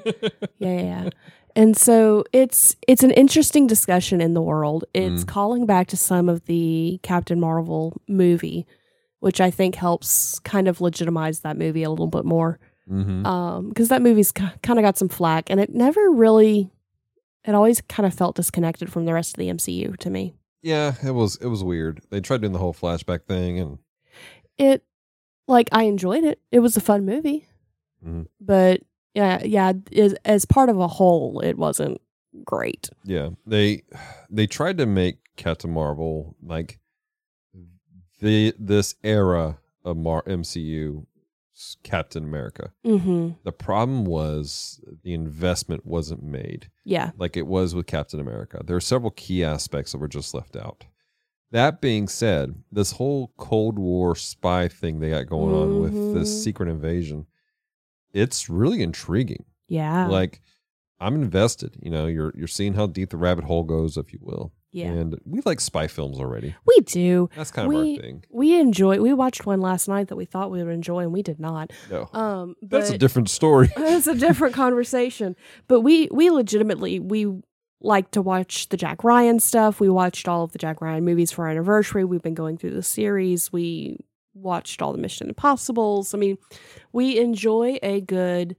yeah, 0.58 0.80
yeah. 0.82 1.08
And 1.54 1.76
so 1.76 2.24
it's 2.32 2.76
it's 2.86 3.02
an 3.02 3.12
interesting 3.12 3.66
discussion 3.66 4.20
in 4.20 4.34
the 4.34 4.42
world. 4.42 4.84
It's 4.92 5.24
Mm. 5.24 5.28
calling 5.28 5.66
back 5.66 5.86
to 5.88 5.96
some 5.96 6.28
of 6.28 6.44
the 6.44 7.00
Captain 7.02 7.40
Marvel 7.40 8.00
movie, 8.08 8.66
which 9.20 9.40
I 9.40 9.50
think 9.50 9.74
helps 9.76 10.38
kind 10.40 10.68
of 10.68 10.80
legitimize 10.82 11.40
that 11.40 11.56
movie 11.56 11.82
a 11.82 11.90
little 11.90 12.08
bit 12.08 12.24
more. 12.24 12.58
Mm-hmm. 12.88 13.26
um 13.26 13.68
because 13.70 13.88
that 13.88 14.00
movie's 14.00 14.30
kind 14.30 14.78
of 14.78 14.82
got 14.84 14.96
some 14.96 15.08
flack 15.08 15.50
and 15.50 15.58
it 15.58 15.74
never 15.74 16.08
really 16.08 16.70
it 17.44 17.52
always 17.52 17.80
kind 17.80 18.06
of 18.06 18.14
felt 18.14 18.36
disconnected 18.36 18.92
from 18.92 19.06
the 19.06 19.12
rest 19.12 19.34
of 19.34 19.38
the 19.40 19.48
mcu 19.48 19.96
to 19.96 20.08
me 20.08 20.34
Yeah, 20.62 20.94
it 21.04 21.10
was 21.10 21.34
it 21.42 21.48
was 21.48 21.64
weird. 21.64 22.00
They 22.10 22.20
tried 22.20 22.42
doing 22.42 22.52
the 22.52 22.60
whole 22.60 22.72
flashback 22.74 23.24
thing, 23.26 23.58
and 23.58 23.78
it 24.58 24.82
like 25.48 25.68
i 25.72 25.84
enjoyed 25.84 26.24
it 26.24 26.40
it 26.50 26.60
was 26.60 26.76
a 26.76 26.80
fun 26.80 27.04
movie 27.04 27.46
Mhm. 28.04 28.26
but 28.40 28.80
yeah 29.14 29.42
yeah 29.44 29.72
as, 29.94 30.14
as 30.24 30.44
part 30.44 30.68
of 30.68 30.78
a 30.78 30.86
whole 30.88 31.40
it 31.40 31.56
wasn't 31.56 32.00
great 32.44 32.90
yeah, 33.04 33.30
they 33.46 33.82
they 34.28 34.46
tried 34.46 34.76
to 34.78 34.84
make 34.86 35.18
Captain 35.36 35.70
Marvel 35.70 36.36
like 36.42 36.78
the 38.20 38.54
this 38.58 38.94
era 39.02 39.58
of 39.84 39.96
Mar- 39.96 40.22
MCU 40.26 41.06
Captain 41.82 42.24
America. 42.24 42.72
Mm-hmm. 42.84 43.30
The 43.44 43.52
problem 43.52 44.04
was 44.04 44.80
the 45.02 45.14
investment 45.14 45.86
wasn't 45.86 46.22
made 46.22 46.68
Yeah. 46.84 47.12
like 47.16 47.36
it 47.36 47.46
was 47.46 47.74
with 47.74 47.86
Captain 47.86 48.20
America. 48.20 48.60
There 48.64 48.76
are 48.76 48.80
several 48.80 49.10
key 49.12 49.42
aspects 49.42 49.92
that 49.92 49.98
were 49.98 50.08
just 50.08 50.34
left 50.34 50.56
out. 50.56 50.84
That 51.52 51.80
being 51.80 52.08
said, 52.08 52.54
this 52.72 52.92
whole 52.92 53.32
Cold 53.36 53.78
War 53.78 54.16
spy 54.16 54.68
thing 54.68 54.98
they 55.00 55.10
got 55.10 55.26
going 55.26 55.54
on 55.54 55.80
with 55.80 56.14
this 56.14 56.42
secret 56.44 56.68
invasion, 56.68 57.26
it's 58.12 58.48
really 58.48 58.82
intriguing. 58.82 59.44
Yeah. 59.68 60.06
Like 60.08 60.40
I'm 60.98 61.14
invested. 61.14 61.76
You 61.82 61.90
know, 61.90 62.06
you're 62.06 62.32
you're 62.36 62.48
seeing 62.48 62.74
how 62.74 62.86
deep 62.86 63.10
the 63.10 63.16
rabbit 63.16 63.44
hole 63.44 63.64
goes, 63.64 63.96
if 63.96 64.12
you 64.12 64.18
will. 64.22 64.52
yeah. 64.72 64.86
And 64.86 65.18
we 65.24 65.40
like 65.44 65.60
spy 65.60 65.86
films 65.86 66.18
already. 66.18 66.54
we 66.66 66.80
do. 66.80 67.28
That's 67.36 67.50
kind 67.50 67.66
of 67.66 67.74
we 67.74 67.96
our 67.96 68.02
thing. 68.02 68.24
we 68.30 68.58
enjoy. 68.58 69.00
We 69.00 69.12
watched 69.12 69.46
one 69.46 69.60
last 69.60 69.88
night 69.88 70.08
that 70.08 70.16
we 70.16 70.24
thought 70.24 70.50
we 70.50 70.62
would 70.62 70.72
enjoy, 70.72 71.00
and 71.00 71.12
we 71.12 71.22
did 71.22 71.38
not. 71.38 71.72
No, 71.90 72.08
Um, 72.12 72.54
but 72.62 72.78
that's 72.80 72.90
a 72.90 72.98
different 72.98 73.28
story. 73.30 73.70
it's 73.76 74.06
a 74.06 74.14
different 74.14 74.54
conversation. 74.54 75.36
But 75.68 75.82
we 75.82 76.08
we 76.10 76.30
legitimately 76.30 76.98
we 77.00 77.40
like 77.80 78.10
to 78.12 78.22
watch 78.22 78.68
the 78.68 78.76
Jack 78.76 79.04
Ryan 79.04 79.38
stuff. 79.38 79.80
We 79.80 79.88
watched 79.88 80.28
all 80.28 80.44
of 80.44 80.52
the 80.52 80.58
Jack 80.58 80.80
Ryan 80.80 81.04
movies 81.04 81.30
for 81.32 81.44
our 81.44 81.50
anniversary. 81.50 82.04
We've 82.04 82.22
been 82.22 82.34
going 82.34 82.56
through 82.56 82.72
the 82.72 82.82
series. 82.82 83.52
We 83.52 83.98
watched 84.34 84.82
all 84.82 84.92
the 84.92 84.98
Mission 84.98 85.28
Impossibles. 85.28 86.14
I 86.14 86.18
mean, 86.18 86.38
we 86.92 87.18
enjoy 87.18 87.78
a 87.82 88.00
good 88.00 88.56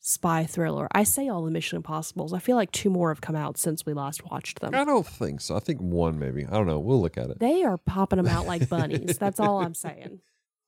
spy 0.00 0.44
thriller. 0.44 0.88
I 0.92 1.04
say 1.04 1.28
all 1.28 1.44
the 1.44 1.50
Mission 1.50 1.76
Impossibles. 1.76 2.32
I 2.32 2.38
feel 2.38 2.56
like 2.56 2.72
two 2.72 2.90
more 2.90 3.10
have 3.10 3.20
come 3.20 3.36
out 3.36 3.58
since 3.58 3.84
we 3.84 3.92
last 3.92 4.24
watched 4.30 4.60
them. 4.60 4.74
I 4.74 4.84
don't 4.84 5.06
think 5.06 5.40
so. 5.40 5.56
I 5.56 5.60
think 5.60 5.80
one 5.80 6.18
maybe. 6.18 6.46
I 6.46 6.52
don't 6.52 6.66
know. 6.66 6.78
We'll 6.78 7.00
look 7.00 7.18
at 7.18 7.30
it. 7.30 7.38
They 7.38 7.62
are 7.62 7.78
popping 7.78 8.16
them 8.16 8.26
out 8.26 8.46
like 8.46 8.68
bunnies. 8.68 9.18
That's 9.18 9.40
all 9.40 9.62
I'm 9.62 9.74
saying. 9.74 10.20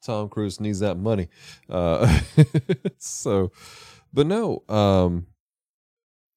Tom 0.02 0.28
Cruise 0.28 0.60
needs 0.60 0.80
that 0.80 0.96
money. 0.96 1.28
Uh, 1.68 2.20
so, 2.98 3.52
but 4.12 4.26
no, 4.26 4.64
um, 4.68 5.26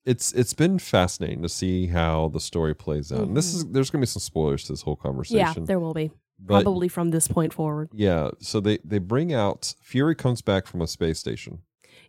it's 0.05 0.31
it's 0.33 0.53
been 0.53 0.79
fascinating 0.79 1.41
to 1.41 1.49
see 1.49 1.87
how 1.87 2.29
the 2.29 2.39
story 2.39 2.75
plays 2.75 3.11
out. 3.11 3.21
And 3.21 3.35
this 3.37 3.53
is 3.53 3.65
there's 3.65 3.89
going 3.89 4.01
to 4.01 4.03
be 4.03 4.09
some 4.09 4.21
spoilers 4.21 4.63
to 4.65 4.73
this 4.73 4.83
whole 4.83 4.95
conversation. 4.95 5.45
Mm-hmm. 5.45 5.59
Yeah, 5.61 5.65
there 5.65 5.79
will 5.79 5.93
be 5.93 6.11
but 6.39 6.63
probably 6.63 6.87
from 6.87 7.11
this 7.11 7.27
point 7.27 7.53
forward. 7.53 7.89
yeah, 7.93 8.31
so 8.39 8.59
they 8.59 8.77
they 8.83 8.99
bring 8.99 9.33
out 9.33 9.73
Fury 9.81 10.15
comes 10.15 10.41
back 10.41 10.67
from 10.67 10.81
a 10.81 10.87
space 10.87 11.19
station. 11.19 11.59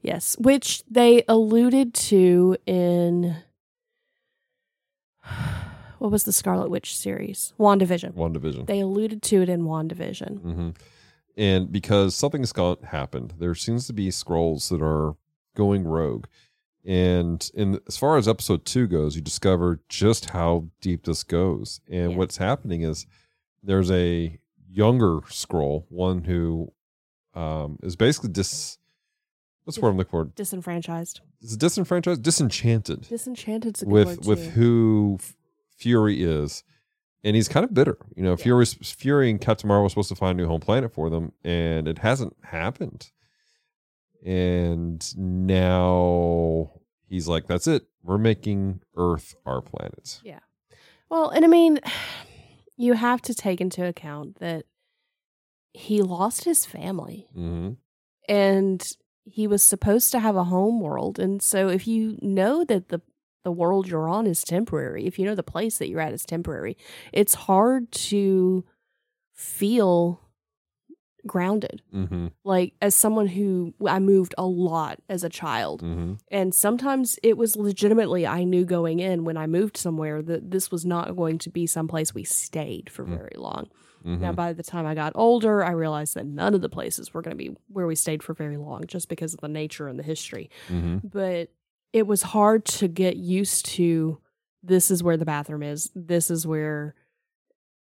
Yes, 0.03 0.37
which 0.39 0.85
they 0.91 1.25
alluded 1.29 1.95
to 1.95 2.57
in 2.67 3.37
what 5.99 6.11
was 6.11 6.25
the 6.25 6.33
Scarlet 6.33 6.71
Witch 6.71 6.97
series? 6.97 7.55
WandaVision. 7.59 8.13
WandaVision. 8.13 8.67
They 8.67 8.81
alluded 8.81 9.23
to 9.23 9.43
it 9.43 9.49
in 9.49 9.63
WandaVision. 9.63 10.41
hmm 10.41 10.71
And 11.37 11.73
because 11.73 12.15
something's 12.15 12.53
gone 12.53 12.77
happened, 12.91 13.35
there 13.39 13.55
seems 13.55 13.87
to 13.87 13.93
be 13.93 14.09
Skrulls 14.09 14.69
that 14.71 14.83
are 14.83 15.17
going 15.55 15.85
rogue. 15.85 16.27
And 16.87 17.51
in 17.53 17.81
as 17.89 17.97
far 17.97 18.17
as 18.17 18.29
episode 18.29 18.65
two 18.65 18.87
goes, 18.87 19.17
you 19.17 19.21
discover 19.23 19.81
just 19.89 20.31
how 20.31 20.69
deep 20.81 21.05
this 21.05 21.25
goes. 21.25 21.81
And 21.91 22.13
Yeah. 22.13 22.17
what's 22.17 22.37
happening 22.37 22.83
is 22.83 23.07
there's 23.63 23.91
a 23.91 24.39
younger 24.71 25.21
Skrull, 25.23 25.85
one 25.89 26.23
who 26.25 26.73
um, 27.35 27.79
is 27.83 27.97
basically 27.97 28.31
dis. 28.31 28.79
What's 29.65 29.77
the 29.77 29.83
word 29.83 29.91
I'm 29.91 29.97
looking 29.97 30.11
for? 30.11 30.25
Disenfranchised. 30.27 31.21
Is 31.43 31.55
it 31.55 31.59
disenfranchised? 31.61 32.23
Disenchanted 32.23 33.03
Disenchanted's 33.09 33.83
a 33.83 33.87
with 33.87 34.25
with 34.25 34.53
who 34.53 35.19
Fury 35.77 36.23
is, 36.23 36.63
and 37.25 37.35
he's 37.35 37.49
kind 37.49 37.65
of 37.65 37.75
bitter. 37.75 37.99
You 38.15 38.23
know, 38.23 38.31
Yeah. 38.31 38.37
Fury 38.45 38.65
Fury 38.65 39.29
and 39.29 39.41
Captain 39.41 39.67
Marvel 39.67 39.83
were 39.83 39.89
supposed 39.89 40.09
to 40.11 40.15
find 40.15 40.39
a 40.39 40.43
new 40.45 40.49
home 40.49 40.61
planet 40.61 40.93
for 40.95 41.11
them, 41.11 41.33
and 41.43 41.89
it 41.89 41.99
hasn't 41.99 42.37
happened. 42.45 43.11
And 44.25 45.05
now 45.17 45.93
he's 47.09 47.29
like, 47.29 47.47
"That's 47.47 47.67
it. 47.67 47.87
We're 48.03 48.19
making 48.19 48.81
Earth 48.97 49.35
our 49.45 49.61
planet." 49.61 50.21
Yeah. 50.25 50.41
Well, 51.09 51.31
and 51.31 51.45
I 51.45 51.49
mean, 51.49 51.81
you 52.77 52.95
have 52.95 53.23
to 53.23 53.35
take 53.35 53.61
into 53.61 53.85
account 53.85 54.39
that 54.39 54.67
he 55.73 56.01
lost 56.01 56.45
his 56.45 56.65
family 56.65 57.29
hmm 57.35 57.73
and 58.29 58.97
he 59.25 59.47
was 59.47 59.63
supposed 59.63 60.13
to 60.13 60.21
have 60.21 60.37
a 60.37 60.45
home 60.45 60.81
world. 60.81 61.19
And 61.19 61.43
so 61.43 61.69
if 61.69 61.87
you 61.87 62.19
know 62.23 62.65
that 62.65 62.89
the 62.89 63.01
the 63.45 63.53
world 63.53 63.87
you're 63.87 64.09
on 64.09 64.27
is 64.27 64.43
temporary, 64.43 65.07
if 65.07 65.19
you 65.19 65.25
know 65.25 65.35
the 65.37 65.43
place 65.43 65.79
that 65.79 65.89
you're 65.89 66.01
at 66.01 66.13
is 66.13 66.25
temporary, 66.25 66.77
it's 67.13 67.35
hard 67.35 67.93
to 67.93 68.65
feel 69.35 70.21
grounded. 71.27 71.83
hmm 71.93 72.29
Like 72.45 72.75
as 72.81 72.95
someone 72.95 73.27
who 73.27 73.75
I 73.87 73.99
moved 73.99 74.35
a 74.39 74.47
lot 74.47 74.99
as 75.09 75.25
a 75.25 75.29
child, 75.29 75.83
hmm 75.83 76.15
and 76.31 76.55
sometimes 76.55 77.19
it 77.23 77.37
was 77.37 77.57
legitimately 77.57 78.27
I 78.27 78.45
knew 78.45 78.65
going 78.65 78.99
in 79.01 79.25
when 79.25 79.37
I 79.37 79.47
moved 79.47 79.77
somewhere 79.77 80.23
that 80.23 80.51
this 80.51 80.71
was 80.71 80.85
not 80.85 81.15
going 81.17 81.39
to 81.39 81.51
be 81.51 81.67
someplace 81.67 82.15
we 82.15 82.25
stayed 82.25 82.91
for 82.91 83.05
Mm. 83.05 83.17
very 83.17 83.37
long. 83.37 83.69
Now, 84.05 84.33
by 84.33 84.53
the 84.53 84.63
time 84.63 84.87
I 84.87 84.95
got 84.95 85.13
older, 85.17 85.65
I 85.65 85.73
realized 85.73 86.15
that 86.15 86.27
none 86.27 86.55
of 86.55 86.61
the 86.61 86.69
places 86.69 87.13
were 87.13 87.23
going 87.23 87.37
to 87.37 87.45
be 87.45 87.57
where 87.69 87.89
we 87.89 87.97
stayed 87.97 88.23
for 88.23 88.35
very 88.35 88.57
long 88.57 88.85
just 88.87 89.09
because 89.09 89.35
of 89.35 89.41
the 89.41 89.49
nature 89.49 89.89
and 89.89 89.99
the 89.99 90.05
history. 90.05 90.49
hmm 90.69 90.99
But 91.03 91.51
it 91.93 92.07
was 92.07 92.23
hard 92.23 92.65
to 92.79 92.87
get 92.89 93.17
used 93.17 93.67
to 93.77 94.19
this 94.63 94.91
is 94.93 95.03
where 95.03 95.17
the 95.17 95.25
bathroom 95.25 95.63
is. 95.65 95.91
This 95.95 96.31
is 96.31 96.47
where 96.47 96.95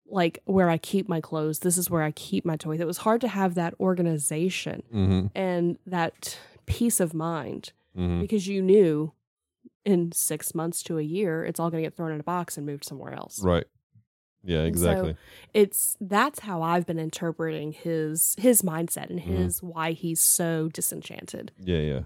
like 0.08 0.40
where 0.44 0.70
I 0.70 0.78
keep 0.78 1.08
my 1.08 1.20
clothes. 1.20 1.60
This 1.60 1.76
is 1.78 1.90
where 1.90 2.02
I 2.02 2.10
keep 2.12 2.44
my 2.44 2.56
toys. 2.56 2.80
It 2.80 2.86
was 2.86 2.98
hard 2.98 3.20
to 3.22 3.28
have 3.28 3.54
that 3.54 3.74
organization 3.80 4.82
hmm 4.90 5.26
and 5.34 5.78
that 5.86 6.38
peace 6.66 7.00
of 7.00 7.14
mind 7.14 7.72
hmm 7.94 8.20
because 8.20 8.46
you 8.48 8.62
knew 8.62 9.12
in 9.84 10.10
6 10.12 10.54
months 10.54 10.82
to 10.84 10.98
a 10.98 11.02
year 11.02 11.44
it's 11.44 11.60
all 11.60 11.70
going 11.70 11.82
to 11.82 11.86
get 11.88 11.96
thrown 11.96 12.12
in 12.12 12.20
a 12.20 12.24
box 12.24 12.56
and 12.56 12.66
moved 12.66 12.84
somewhere 12.84 13.12
else. 13.14 13.40
Right. 13.42 13.66
Yeah. 14.44 14.58
And 14.60 14.76
so 14.78 14.90
Exactly. 14.90 15.16
it's 15.54 15.96
that's 16.00 16.40
how 16.40 16.62
I've 16.62 16.86
been 16.86 16.98
interpreting 16.98 17.72
his 17.72 18.34
his 18.38 18.62
mindset 18.62 19.10
and 19.10 19.20
Mhm. 19.20 19.24
his 19.44 19.62
why 19.62 19.92
he's 19.92 20.20
so 20.20 20.68
disenchanted. 20.68 21.52
Yeah, 21.58 21.78
yeah. 21.80 22.00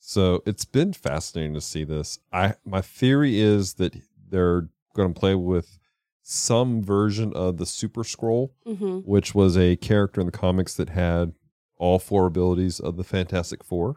So 0.00 0.42
it's 0.44 0.64
been 0.64 0.92
fascinating 0.92 1.54
to 1.54 1.60
see 1.60 1.84
this. 1.84 2.18
I 2.32 2.54
my 2.64 2.80
theory 2.82 3.38
is 3.40 3.74
that 3.74 3.94
they're 4.28 4.68
going 4.94 5.12
to 5.14 5.18
play 5.18 5.34
with 5.34 5.78
some 6.26 6.82
version 6.82 7.32
of 7.34 7.58
the 7.58 7.66
Super 7.66 8.02
Skrull, 8.02 8.50
Mm-hmm. 8.66 9.00
which 9.00 9.34
was 9.34 9.56
a 9.58 9.76
character 9.76 10.20
in 10.20 10.26
the 10.26 10.32
comics 10.32 10.74
that 10.74 10.88
had 10.88 11.34
all 11.76 11.98
four 11.98 12.26
abilities 12.26 12.80
of 12.80 12.96
the 12.96 13.04
Fantastic 13.04 13.62
Four. 13.62 13.96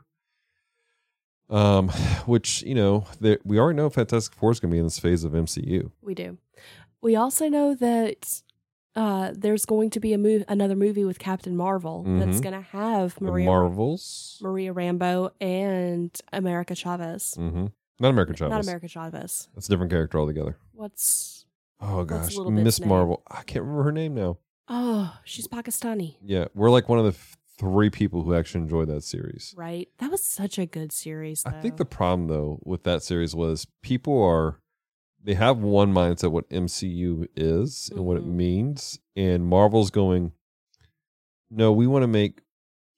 Um, 1.49 1.87
which 2.25 2.61
you 2.63 2.75
know, 2.75 3.05
we 3.43 3.57
already 3.59 3.77
know 3.77 3.89
Fantastic 3.89 4.35
Four 4.35 4.51
is 4.51 4.59
going 4.59 4.69
to 4.71 4.75
be 4.75 4.79
in 4.79 4.85
this 4.85 4.99
phase 4.99 5.23
of 5.23 5.31
MCU. 5.31 5.91
We 6.01 6.13
do. 6.13 6.37
We 7.01 7.15
also 7.15 7.47
know 7.47 7.73
that 7.75 8.41
uh, 8.95 9.31
there's 9.33 9.65
going 9.65 9.91
to 9.91 9.99
be 9.99 10.11
a 10.11 10.17
move 10.17 10.43
another 10.47 10.75
movie 10.75 11.05
with 11.05 11.19
Captain 11.19 11.55
Marvel 11.55 12.03
that's 12.03 12.39
Mhm. 12.39 12.43
going 12.43 12.55
to 12.55 12.67
have 12.71 13.15
The 13.15 13.25
Maria 13.25 13.45
Marvels, 13.45 14.39
Maria 14.41 14.73
Rambeau 14.73 15.29
and 15.39 16.09
America 16.33 16.75
Chavez. 16.75 17.35
hmm 17.35 17.67
not 17.99 18.09
America 18.09 18.33
Chavez. 18.35 18.51
Not 18.51 18.61
America 18.63 18.87
Chavez. 18.87 19.47
That's 19.55 19.67
a 19.67 19.69
different 19.69 19.91
character 19.91 20.19
altogether. 20.19 20.57
What's 20.73 21.36
Oh 21.79 22.03
gosh, 22.03 22.35
Miss? 22.49 22.79
Marvel. 22.83 23.23
I 23.29 23.43
can't 23.43 23.63
remember 23.63 23.83
her 23.83 23.91
name 23.91 24.15
now. 24.15 24.37
oh, 24.67 25.17
she's 25.23 25.47
Pakistani, 25.47 26.15
Yeah, 26.23 26.45
we're 26.53 26.69
like 26.71 26.89
one 26.89 26.99
of 26.99 27.05
the 27.05 27.11
f- 27.11 27.37
three 27.59 27.89
people 27.89 28.23
who 28.23 28.33
actually 28.35 28.61
enjoyed 28.61 28.87
that 28.89 29.03
series. 29.03 29.53
right? 29.57 29.87
That 29.99 30.11
was 30.11 30.23
such 30.23 30.57
a 30.59 30.65
good 30.65 30.91
series. 30.91 31.43
I 31.45 31.51
think 31.61 31.77
the 31.77 31.85
problem 31.85 32.27
though 32.27 32.59
with 32.63 32.83
that 32.83 33.03
series 33.03 33.35
was 33.35 33.65
people 33.81 34.21
are 34.21 34.59
they 35.23 35.33
have 35.35 35.57
one 35.57 35.93
mindset 35.93 36.31
what 36.31 36.49
MCU 36.49 37.27
is 37.35 37.89
and 37.93 38.05
what 38.05 38.17
it 38.17 38.23
Mhm. 38.23 38.33
means, 38.35 38.99
and 39.15 39.45
Marvel's 39.45 39.89
going, 39.91 40.31
no, 41.49 41.71
we 41.71 41.87
want 41.87 42.03
to 42.03 42.07
make 42.07 42.41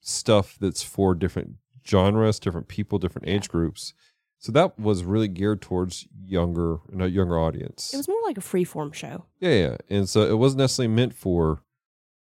stuff 0.02 0.58
that's 0.60 0.84
for 0.84 1.14
different 1.16 1.56
genres, 1.88 2.40
different 2.40 2.68
people, 2.68 3.00
different 3.00 3.28
Yeah. 3.28 3.36
age 3.36 3.50
groups. 3.50 3.94
So 4.42 4.52
that 4.54 4.80
was 4.80 5.04
really 5.04 5.28
geared 5.28 5.62
towards 5.62 6.08
younger, 6.26 6.78
no, 6.90 7.06
younger 7.06 7.38
audience. 7.38 7.94
it 7.94 7.98
was 7.98 8.08
more 8.08 8.22
like 8.24 8.38
a 8.38 8.42
freeform 8.42 8.94
show. 8.94 9.26
Yeah, 9.42 9.50
yeah. 9.54 9.78
And 9.90 10.08
so 10.08 10.22
it 10.22 10.38
wasn't 10.38 10.60
necessarily 10.60 10.94
meant 10.96 11.14
for 11.14 11.62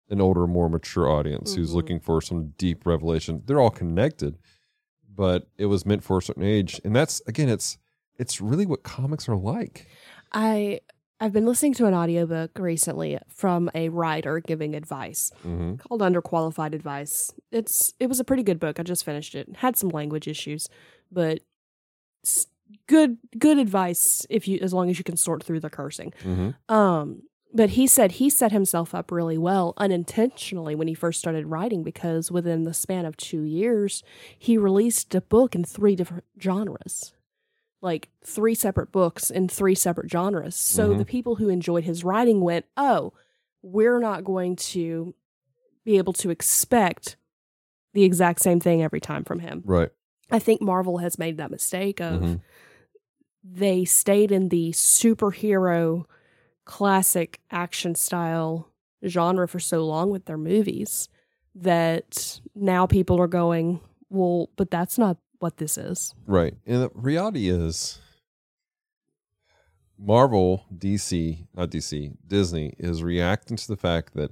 an 0.10 0.20
older, 0.20 0.48
more 0.48 0.68
mature 0.70 1.08
audience 1.10 1.54
who's 1.54 1.72
Mhm. 1.72 1.76
looking 1.76 2.00
for 2.00 2.20
some 2.22 2.54
deep 2.58 2.86
revelation. 2.88 3.44
They're 3.46 3.60
all 3.60 3.70
connected, 3.70 4.38
but 5.08 5.48
it 5.58 5.66
was 5.68 5.86
meant 5.86 6.04
for 6.04 6.18
a 6.18 6.22
certain 6.22 6.44
age. 6.44 6.82
And 6.84 6.96
that's 6.96 7.22
again, 7.28 7.50
it's 7.50 7.78
it's 8.18 8.42
really 8.42 8.66
what 8.66 8.82
comics 8.84 9.30
are 9.30 9.36
like. 9.38 9.86
I 10.32 10.80
I've 11.20 11.34
been 11.34 11.46
listening 11.46 11.74
to 11.76 11.86
an 11.88 11.94
audiobook 11.94 12.58
recently 12.58 13.18
from 13.28 13.70
a 13.76 13.90
writer 13.90 14.40
giving 14.40 14.76
advice 14.76 15.32
Mm-hmm. 15.46 15.76
called 15.76 16.02
Underqualified 16.02 16.74
Advice. 16.74 17.32
It's 17.52 17.94
it 18.00 18.08
was 18.08 18.20
a 18.20 18.24
pretty 18.24 18.44
good 18.44 18.60
book. 18.60 18.80
I 18.80 18.84
just 18.84 19.04
finished 19.06 19.36
it. 19.36 19.58
Had 19.58 19.76
some 19.78 19.90
language 19.90 20.28
issues, 20.28 20.68
but 21.12 21.42
good 22.88 23.18
good 23.38 23.58
advice 23.58 24.26
if 24.30 24.48
you 24.48 24.60
as 24.62 24.74
long 24.74 24.90
as 24.90 24.98
you 24.98 25.04
can 25.04 25.18
sort 25.18 25.44
through 25.44 25.60
the 25.60 25.70
cursing. 25.70 26.14
Mm-hmm. 26.24 26.74
Um 26.74 27.24
but 27.54 27.72
he 27.72 27.88
said 27.88 28.14
he 28.14 28.30
set 28.30 28.52
himself 28.52 28.94
up 28.94 29.10
really 29.12 29.38
well 29.38 29.74
unintentionally 29.78 30.76
when 30.76 30.88
he 30.88 30.94
first 30.94 31.18
started 31.20 31.46
writing 31.48 31.82
because 31.82 32.30
within 32.30 32.64
the 32.66 32.74
span 32.74 33.06
of 33.06 33.16
two 33.16 33.44
years, 33.44 34.04
he 34.38 34.58
released 34.58 35.16
a 35.16 35.22
book 35.22 35.56
in 35.56 35.64
three 35.64 35.96
different 35.96 36.26
genres. 36.42 37.14
Like 37.82 38.10
three 38.24 38.54
separate 38.54 38.92
books 38.92 39.30
in 39.32 39.48
three 39.48 39.76
separate 39.76 40.12
genres. 40.12 40.56
So 40.56 40.90
Mhm. 40.90 40.98
the 40.98 41.06
people 41.06 41.36
who 41.36 41.48
enjoyed 41.48 41.86
his 41.86 42.04
writing 42.04 42.42
went, 42.42 42.66
oh, 42.76 43.14
we're 43.62 44.00
not 44.00 44.24
going 44.26 44.56
to 44.58 45.16
be 45.86 45.98
able 45.98 46.14
to 46.14 46.30
expect 46.30 47.16
the 47.94 48.04
exact 48.04 48.42
same 48.42 48.60
thing 48.60 48.84
every 48.84 49.00
time 49.00 49.24
from 49.24 49.40
him. 49.40 49.64
Right. 49.66 49.90
I 50.30 50.40
think 50.40 50.62
Marvel 50.62 50.98
has 50.98 51.18
made 51.18 51.38
that 51.38 51.52
mistake 51.52 52.00
of 52.02 52.22
Mhm. 52.22 52.42
they 53.44 53.86
stayed 53.86 54.32
in 54.32 54.50
the 54.50 54.72
superhero 54.72 56.06
classic 56.66 57.40
action 57.50 57.96
style 57.96 58.70
genre 59.08 59.48
for 59.48 59.60
so 59.60 59.86
long 59.86 60.10
with 60.10 60.26
their 60.26 60.38
movies 60.38 61.08
that 61.56 62.42
now 62.56 62.86
people 62.86 63.20
are 63.20 63.28
going, 63.28 63.80
well, 64.10 64.50
but 64.58 64.70
that's 64.70 64.98
not 64.98 65.18
what 65.40 65.58
this 65.58 65.78
is. 65.78 66.14
Right. 66.26 66.56
And 66.66 66.82
the 66.84 66.90
reality 66.94 67.48
is 67.48 68.00
Marvel, 69.98 70.66
DC, 70.76 71.48
not 71.56 71.70
DC, 71.70 72.12
Disney 72.28 72.76
is 72.78 73.02
reacting 73.02 73.58
to 73.58 73.68
the 73.68 73.78
fact 73.78 74.14
that 74.14 74.32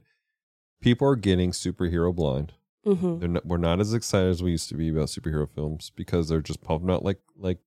people 0.81 1.07
are 1.07 1.15
getting 1.15 1.51
superhero 1.51 2.13
blind. 2.13 2.53
Mm-hmm. 2.85 3.19
They're 3.19 3.29
not, 3.29 3.45
we're 3.45 3.57
not 3.57 3.79
as 3.79 3.93
excited 3.93 4.29
as 4.29 4.43
we 4.43 4.51
used 4.51 4.69
to 4.69 4.75
be 4.75 4.89
about 4.89 5.07
superhero 5.07 5.49
films 5.49 5.91
because 5.95 6.29
they're 6.29 6.41
just 6.41 6.61
pumping 6.61 6.89
out 6.91 7.03
like 7.03 7.19
like 7.37 7.59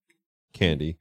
candy. 0.53 0.97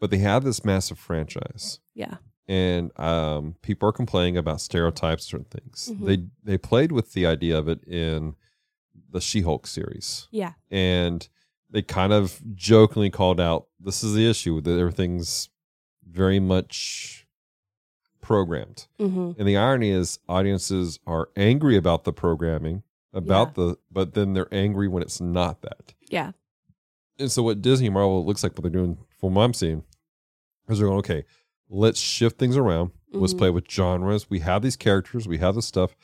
But 0.00 0.10
they 0.10 0.18
have 0.18 0.44
this 0.44 0.64
massive 0.64 0.98
franchise. 0.98 1.80
Yeah. 1.94 2.16
and 2.48 2.96
um, 3.00 3.56
people 3.62 3.88
are 3.88 3.92
complaining 3.92 4.36
about 4.36 4.60
stereotypes, 4.60 5.24
certain 5.24 5.46
things. 5.46 5.90
Mhm. 5.92 6.06
They 6.06 6.18
they 6.52 6.58
played 6.58 6.92
with 6.92 7.12
the 7.12 7.24
idea 7.26 7.58
of 7.58 7.68
it 7.68 7.82
in 7.84 8.34
the 9.10 9.20
She-Hulk 9.20 9.66
series, 9.66 10.28
Yeah. 10.30 10.52
and 10.70 11.28
they 11.70 11.82
kind 11.82 12.12
of 12.12 12.40
jokingly 12.54 13.10
called 13.10 13.40
out, 13.40 13.66
"This 13.80 14.04
is 14.04 14.14
the 14.14 14.28
issue 14.28 14.60
that 14.60 14.78
everything's 14.78 15.48
very 16.08 16.38
much 16.40 17.26
programmed." 18.20 18.86
Mm-hmm. 19.00 19.32
And 19.38 19.48
the 19.48 19.56
irony 19.56 19.90
is, 19.90 20.18
audiences 20.28 20.98
are 21.06 21.28
angry 21.36 21.76
about 21.76 22.04
the 22.04 22.12
programming, 22.12 22.82
about 23.16 23.54
the, 23.54 23.76
but 23.90 24.14
then 24.14 24.32
they're 24.34 24.52
angry 24.52 24.88
when 24.88 25.02
it's 25.02 25.20
not 25.20 25.62
that. 25.62 25.94
Yeah. 26.08 26.32
And 27.18 27.30
so 27.32 27.42
what 27.42 27.62
Disney 27.62 27.86
and 27.86 27.94
Marvel 27.94 28.24
looks 28.24 28.42
like 28.42 28.52
what 28.52 28.62
they're 28.62 28.70
doing 28.70 28.98
from 29.20 29.34
what 29.34 29.42
I'm 29.42 29.54
seeing 29.54 29.82
is 30.68 30.78
they're 30.78 30.86
going, 30.88 30.98
okay, 30.98 31.24
let's 31.68 31.98
shift 31.98 32.38
things 32.38 32.56
around. 32.56 32.90
Let's 33.12 33.32
Mhm. 33.34 33.38
play 33.38 33.50
with 33.50 33.70
genres. 33.70 34.28
We 34.28 34.40
have 34.40 34.62
these 34.62 34.76
characters, 34.76 35.26
we 35.26 35.38
have 35.38 35.54
this 35.54 35.66
stuff. 35.66 35.96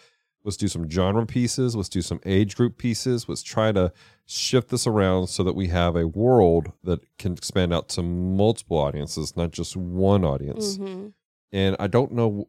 Let's 0.45 0.57
do 0.57 0.67
some 0.67 0.89
genre 0.91 1.25
pieces. 1.25 1.77
Let's 1.77 1.89
do 1.89 2.03
some 2.03 2.21
age 2.25 2.57
group 2.57 2.77
pieces. 2.77 3.29
Let's 3.29 3.43
try 3.45 3.71
to 3.71 3.93
shift 4.27 4.71
this 4.71 4.89
around 4.89 5.29
so 5.29 5.45
that 5.45 5.55
we 5.55 5.69
have 5.69 5.95
a 5.95 6.09
world 6.09 6.73
that 6.83 7.01
can 7.19 7.35
expand 7.35 7.73
out 7.73 7.89
to 7.91 8.03
multiple 8.03 8.77
audiences, 8.79 9.37
not 9.37 9.53
just 9.53 9.77
one 9.77 10.25
audience. 10.25 10.79
Mm-hmm. 10.79 11.09
And 11.53 11.77
I 11.79 11.87
don't 11.87 12.11
know, 12.13 12.49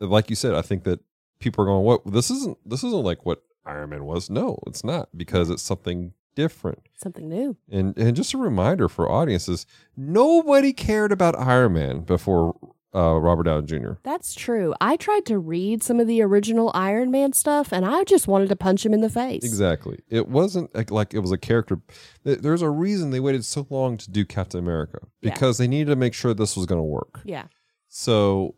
like 0.00 0.28
you 0.28 0.34
said, 0.34 0.54
I 0.54 0.62
think 0.62 0.82
that 0.84 0.98
people 1.38 1.62
are 1.62 1.66
going, 1.68 1.84
"What? 1.84 2.04
This 2.10 2.30
isn't. 2.32 2.58
This 2.68 2.82
isn't 2.82 3.04
like 3.04 3.24
what 3.24 3.44
Iron 3.64 3.90
Man 3.90 4.04
was." 4.04 4.30
No, 4.30 4.58
it's 4.66 4.84
not 4.84 5.08
because 5.16 5.50
it's 5.50 5.62
something 5.62 6.12
different. 6.34 6.88
Something 6.96 7.28
new. 7.28 7.56
And 7.70 7.96
and 7.98 8.16
just 8.16 8.34
a 8.34 8.38
reminder 8.38 8.88
for 8.88 9.10
audiences: 9.10 9.66
nobody 9.96 10.72
cared 10.72 11.12
about 11.12 11.38
Iron 11.38 11.72
Man 11.74 12.00
before 12.00 12.56
uh, 12.94 13.16
Robert 13.20 13.44
Downey 13.44 13.66
Jr. 13.66 13.92
That's 14.02 14.34
true. 14.34 14.74
I 14.80 14.96
tried 14.96 15.24
to 15.26 15.38
read 15.38 15.82
some 15.82 16.00
of 16.00 16.08
the 16.08 16.22
original 16.22 16.72
Iron 16.74 17.12
Man 17.12 17.32
stuff 17.32 17.72
and 17.72 17.86
I 17.86 18.02
just 18.02 18.26
wanted 18.26 18.48
to 18.48 18.56
punch 18.56 18.84
him 18.84 18.92
in 18.92 19.00
the 19.00 19.08
face. 19.08 19.44
Exactly. 19.44 20.00
It 20.08 20.26
wasn't 20.26 20.74
like, 20.74 20.90
like 20.90 21.14
it 21.14 21.20
was 21.20 21.30
a 21.30 21.38
character. 21.38 21.78
There's 22.24 22.62
a 22.62 22.68
reason 22.70 23.10
they 23.10 23.20
waited 23.20 23.44
so 23.44 23.64
long 23.70 23.96
to 23.98 24.10
do 24.10 24.24
Captain 24.24 24.58
America 24.58 24.98
Yeah. 25.22 25.32
because 25.32 25.56
they 25.58 25.68
needed 25.68 25.90
to 25.90 25.94
make 25.96 26.14
sure 26.14 26.34
this 26.34 26.56
was 26.56 26.66
going 26.66 26.80
to 26.80 26.84
work. 26.84 27.20
Yeah. 27.24 27.44
So, 27.86 28.56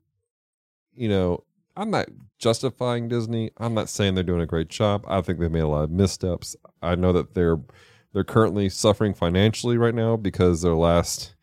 you 0.94 1.10
know, 1.10 1.44
I'm 1.76 1.90
not 1.90 2.08
justifying 2.38 3.08
Disney. 3.08 3.50
I'm 3.56 3.74
not 3.74 3.88
saying 3.88 4.14
they're 4.14 4.24
doing 4.24 4.40
a 4.40 4.46
great 4.46 4.68
job. 4.68 5.04
I 5.08 5.20
think 5.22 5.38
they 5.40 5.48
made 5.48 5.60
a 5.60 5.68
lot 5.68 5.84
of 5.84 5.90
missteps. 5.90 6.54
I 6.82 6.94
know 6.94 7.12
that 7.12 7.34
they're 7.34 7.58
they're 8.12 8.24
currently 8.24 8.68
suffering 8.68 9.14
financially 9.14 9.78
right 9.78 9.94
now 9.94 10.16
because 10.16 10.60
their 10.60 10.74
last 10.74 11.34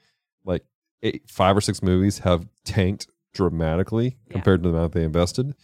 like 0.46 0.64
eight, 1.02 1.24
five 1.28 1.58
or 1.58 1.62
six 1.62 1.82
movies 1.82 2.20
have 2.20 2.48
tanked 2.64 3.08
dramatically 3.34 4.18
Yeah. 4.28 4.34
compared 4.34 4.62
to 4.64 4.70
the 4.70 4.76
amount 4.76 4.94
they 4.94 5.04
invested. 5.04 5.56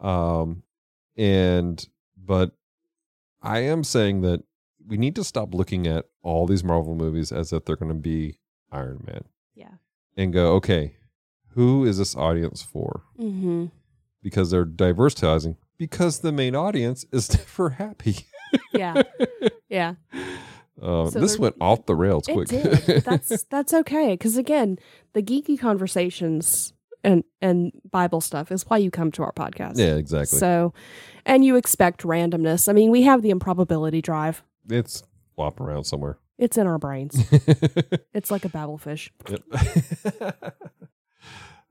Um, 0.00 0.62
and 1.16 1.86
but 2.16 2.52
I 3.42 3.58
am 3.60 3.84
saying 3.84 4.22
that 4.22 4.42
we 4.86 4.96
need 4.96 5.16
to 5.16 5.24
stop 5.24 5.52
looking 5.54 5.86
at 5.86 6.06
all 6.22 6.46
these 6.46 6.64
Marvel 6.64 6.94
movies 6.94 7.30
as 7.30 7.52
if 7.52 7.64
they're 7.64 7.76
going 7.76 7.90
to 7.92 7.94
be 7.94 8.38
Iron 8.72 9.02
Man 9.06 9.24
Yeah. 9.54 9.72
and 10.16 10.32
go, 10.32 10.54
okay, 10.54 10.96
who 11.50 11.84
is 11.84 11.98
this 11.98 12.16
audience 12.16 12.62
for? 12.62 13.02
Mm-hmm. 13.18 13.66
Because 14.22 14.50
they're 14.50 14.66
diversitizing. 14.66 15.56
Because 15.78 16.20
the 16.20 16.32
main 16.32 16.54
audience 16.56 17.04
is 17.12 17.30
never 17.38 17.70
happy. 17.70 18.26
Yeah. 18.72 19.02
Yeah. 19.68 19.94
Uh, 20.80 21.06
So 21.10 21.20
this 21.20 21.38
went 21.38 21.56
off 21.60 21.86
the 21.86 21.94
rails 21.96 22.28
It 22.28 22.32
quick. 22.34 22.48
did. 22.48 23.02
That's 23.04 23.42
that's 23.44 23.74
okay. 23.74 24.12
Because 24.14 24.36
again, 24.36 24.78
the 25.12 25.22
geeky 25.22 25.58
conversations 25.58 26.72
and 27.04 27.24
and 27.40 27.72
Bible 27.90 28.20
stuff 28.20 28.50
is 28.52 28.62
why 28.68 28.76
you 28.78 28.90
come 28.90 29.10
to 29.12 29.22
our 29.22 29.32
podcast. 29.32 29.76
yeah, 29.78 29.96
exactly. 29.96 30.38
So, 30.38 30.72
and 31.26 31.44
you 31.44 31.56
expect 31.56 32.02
randomness. 32.04 32.68
I 32.68 32.72
mean, 32.72 32.90
we 32.92 33.02
have 33.02 33.22
the 33.22 33.30
improbability 33.30 34.00
drive. 34.02 34.42
it's 34.70 35.02
flopping 35.36 35.66
around 35.66 35.84
somewhere. 35.84 36.18
It's 36.38 36.56
in 36.56 36.66
our 36.68 36.78
brains. 36.78 37.16
It's 38.14 38.30
like 38.30 38.44
a 38.44 38.48
Babel 38.48 38.78
fish. 38.78 39.12
Yep. 39.28 39.42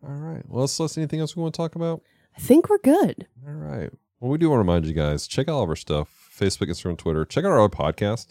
All 0.03 0.13
right. 0.13 0.43
Well, 0.47 0.67
Celeste, 0.67 0.97
anything 0.97 1.19
else 1.19 1.35
we 1.35 1.41
want 1.41 1.53
to 1.53 1.57
talk 1.57 1.75
about? 1.75 2.01
I 2.37 2.39
think 2.39 2.69
we're 2.69 2.77
good. 2.77 3.27
All 3.47 3.53
right. 3.53 3.89
Well, 4.19 4.31
we 4.31 4.37
do 4.37 4.49
want 4.49 4.57
to 4.57 4.59
remind 4.59 4.85
you 4.85 4.93
guys 4.93 5.27
check 5.27 5.47
out 5.49 5.53
all 5.55 5.63
of 5.63 5.69
our 5.69 5.75
stuff 5.75 6.29
Facebook, 6.37 6.67
Instagram, 6.69 6.97
Twitter. 6.97 7.25
Check 7.25 7.43
out 7.45 7.51
our 7.51 7.59
other 7.59 7.75
podcast, 7.75 8.27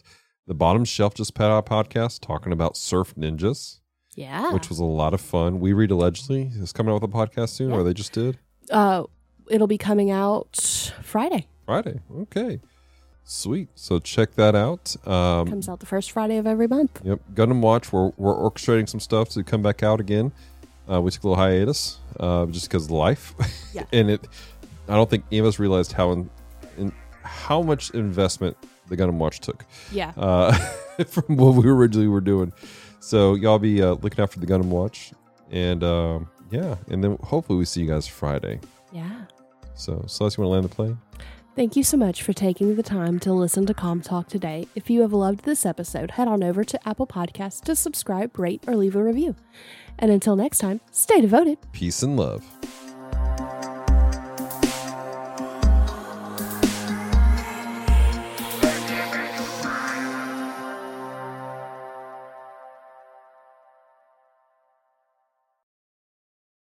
The 0.46 0.54
Bottom 0.54 0.84
Shelf 0.84 1.14
Just 1.14 1.34
Pet 1.34 1.50
Out 1.50 1.66
podcast, 1.66 2.20
talking 2.20 2.52
about 2.52 2.76
surf 2.76 3.14
ninjas, 3.16 3.80
Yeah. 4.14 4.52
which 4.52 4.68
was 4.68 4.78
a 4.78 4.84
lot 4.84 5.12
of 5.14 5.20
fun. 5.20 5.58
We 5.60 5.72
Read 5.72 5.90
Allegedly 5.90 6.50
is 6.54 6.72
coming 6.72 6.92
out 6.94 7.02
with 7.02 7.10
a 7.10 7.12
podcast 7.14 7.50
soon, 7.50 7.70
Yeah. 7.70 7.76
or 7.76 7.82
they 7.84 7.94
just 7.94 8.12
did 8.12 8.38
uh, 8.70 9.04
it'll 9.48 9.66
be 9.68 9.78
coming 9.78 10.10
out 10.10 10.56
Friday. 11.02 11.46
Friday. 11.64 12.00
Okay. 12.16 12.60
Sweet. 13.22 13.68
So 13.74 13.98
check 13.98 14.34
that 14.34 14.54
out. 14.54 14.94
Um, 15.06 15.46
Comes 15.48 15.68
out 15.68 15.80
the 15.80 15.86
first 15.86 16.10
Friday 16.12 16.36
of 16.36 16.46
every 16.46 16.66
month. 16.68 17.00
Yep, 17.04 17.20
Gundam 17.34 17.60
Watch. 17.60 17.92
We're 17.92 18.10
we're 18.16 18.34
orchestrating 18.34 18.88
some 18.88 19.00
stuff 19.00 19.28
to 19.30 19.42
come 19.44 19.62
back 19.62 19.82
out 19.82 20.00
again. 20.00 20.32
Uh, 20.90 21.00
we 21.00 21.10
took 21.10 21.24
a 21.24 21.28
little 21.28 21.42
hiatus 21.42 21.98
uh, 22.20 22.46
just 22.46 22.68
because 22.68 22.84
of 22.86 22.90
life, 22.92 23.34
Yeah. 23.72 23.84
and 23.92 24.10
it. 24.10 24.26
I 24.88 24.94
don't 24.94 25.10
think 25.10 25.24
any 25.32 25.38
of 25.40 25.46
us 25.46 25.58
realized 25.58 25.90
how 25.92 26.12
in, 26.12 26.30
in 26.78 26.92
how 27.22 27.60
much 27.60 27.90
investment 27.90 28.56
the 28.88 28.96
Gundam 28.96 29.14
Watch 29.14 29.40
took 29.40 29.64
Yeah. 29.90 30.12
uh, 30.16 30.52
from 31.08 31.36
what 31.36 31.54
we 31.54 31.68
originally 31.68 32.06
were 32.06 32.20
doing. 32.20 32.52
So 33.00 33.34
y'all 33.34 33.58
be 33.58 33.82
uh, 33.82 33.94
looking 33.94 34.20
out 34.22 34.30
for 34.32 34.38
the 34.38 34.46
Gundam 34.46 34.66
Watch, 34.66 35.12
and 35.50 35.82
um, 35.82 36.28
yeah, 36.50 36.76
and 36.88 37.02
then 37.02 37.18
hopefully 37.22 37.58
we 37.58 37.64
see 37.64 37.80
you 37.80 37.88
guys 37.88 38.06
Friday. 38.06 38.60
Yeah. 38.92 39.24
So 39.74 40.04
Celeste, 40.06 40.38
you 40.38 40.44
want 40.44 40.50
to 40.50 40.54
land 40.54 40.64
the 40.64 40.74
plane? 40.74 40.98
Thank 41.56 41.74
you 41.74 41.82
so 41.82 41.96
much 41.96 42.22
for 42.22 42.32
taking 42.34 42.76
the 42.76 42.82
time 42.82 43.18
to 43.20 43.32
listen 43.32 43.64
to 43.66 43.74
Comm 43.74 44.04
Talk 44.04 44.28
today. 44.28 44.68
If 44.74 44.90
you 44.90 45.00
have 45.00 45.12
loved 45.14 45.44
this 45.44 45.64
episode, 45.64 46.12
head 46.12 46.28
on 46.28 46.42
over 46.44 46.64
to 46.64 46.88
Apple 46.88 47.06
Podcasts 47.06 47.62
to 47.64 47.74
subscribe, 47.74 48.38
rate, 48.38 48.62
or 48.66 48.76
leave 48.76 48.94
a 48.94 49.02
review. 49.02 49.34
And 49.98 50.10
until 50.10 50.36
next 50.36 50.58
time, 50.58 50.80
stay 50.90 51.20
devoted. 51.20 51.58
Peace 51.72 52.02
and 52.02 52.16
love. 52.16 52.44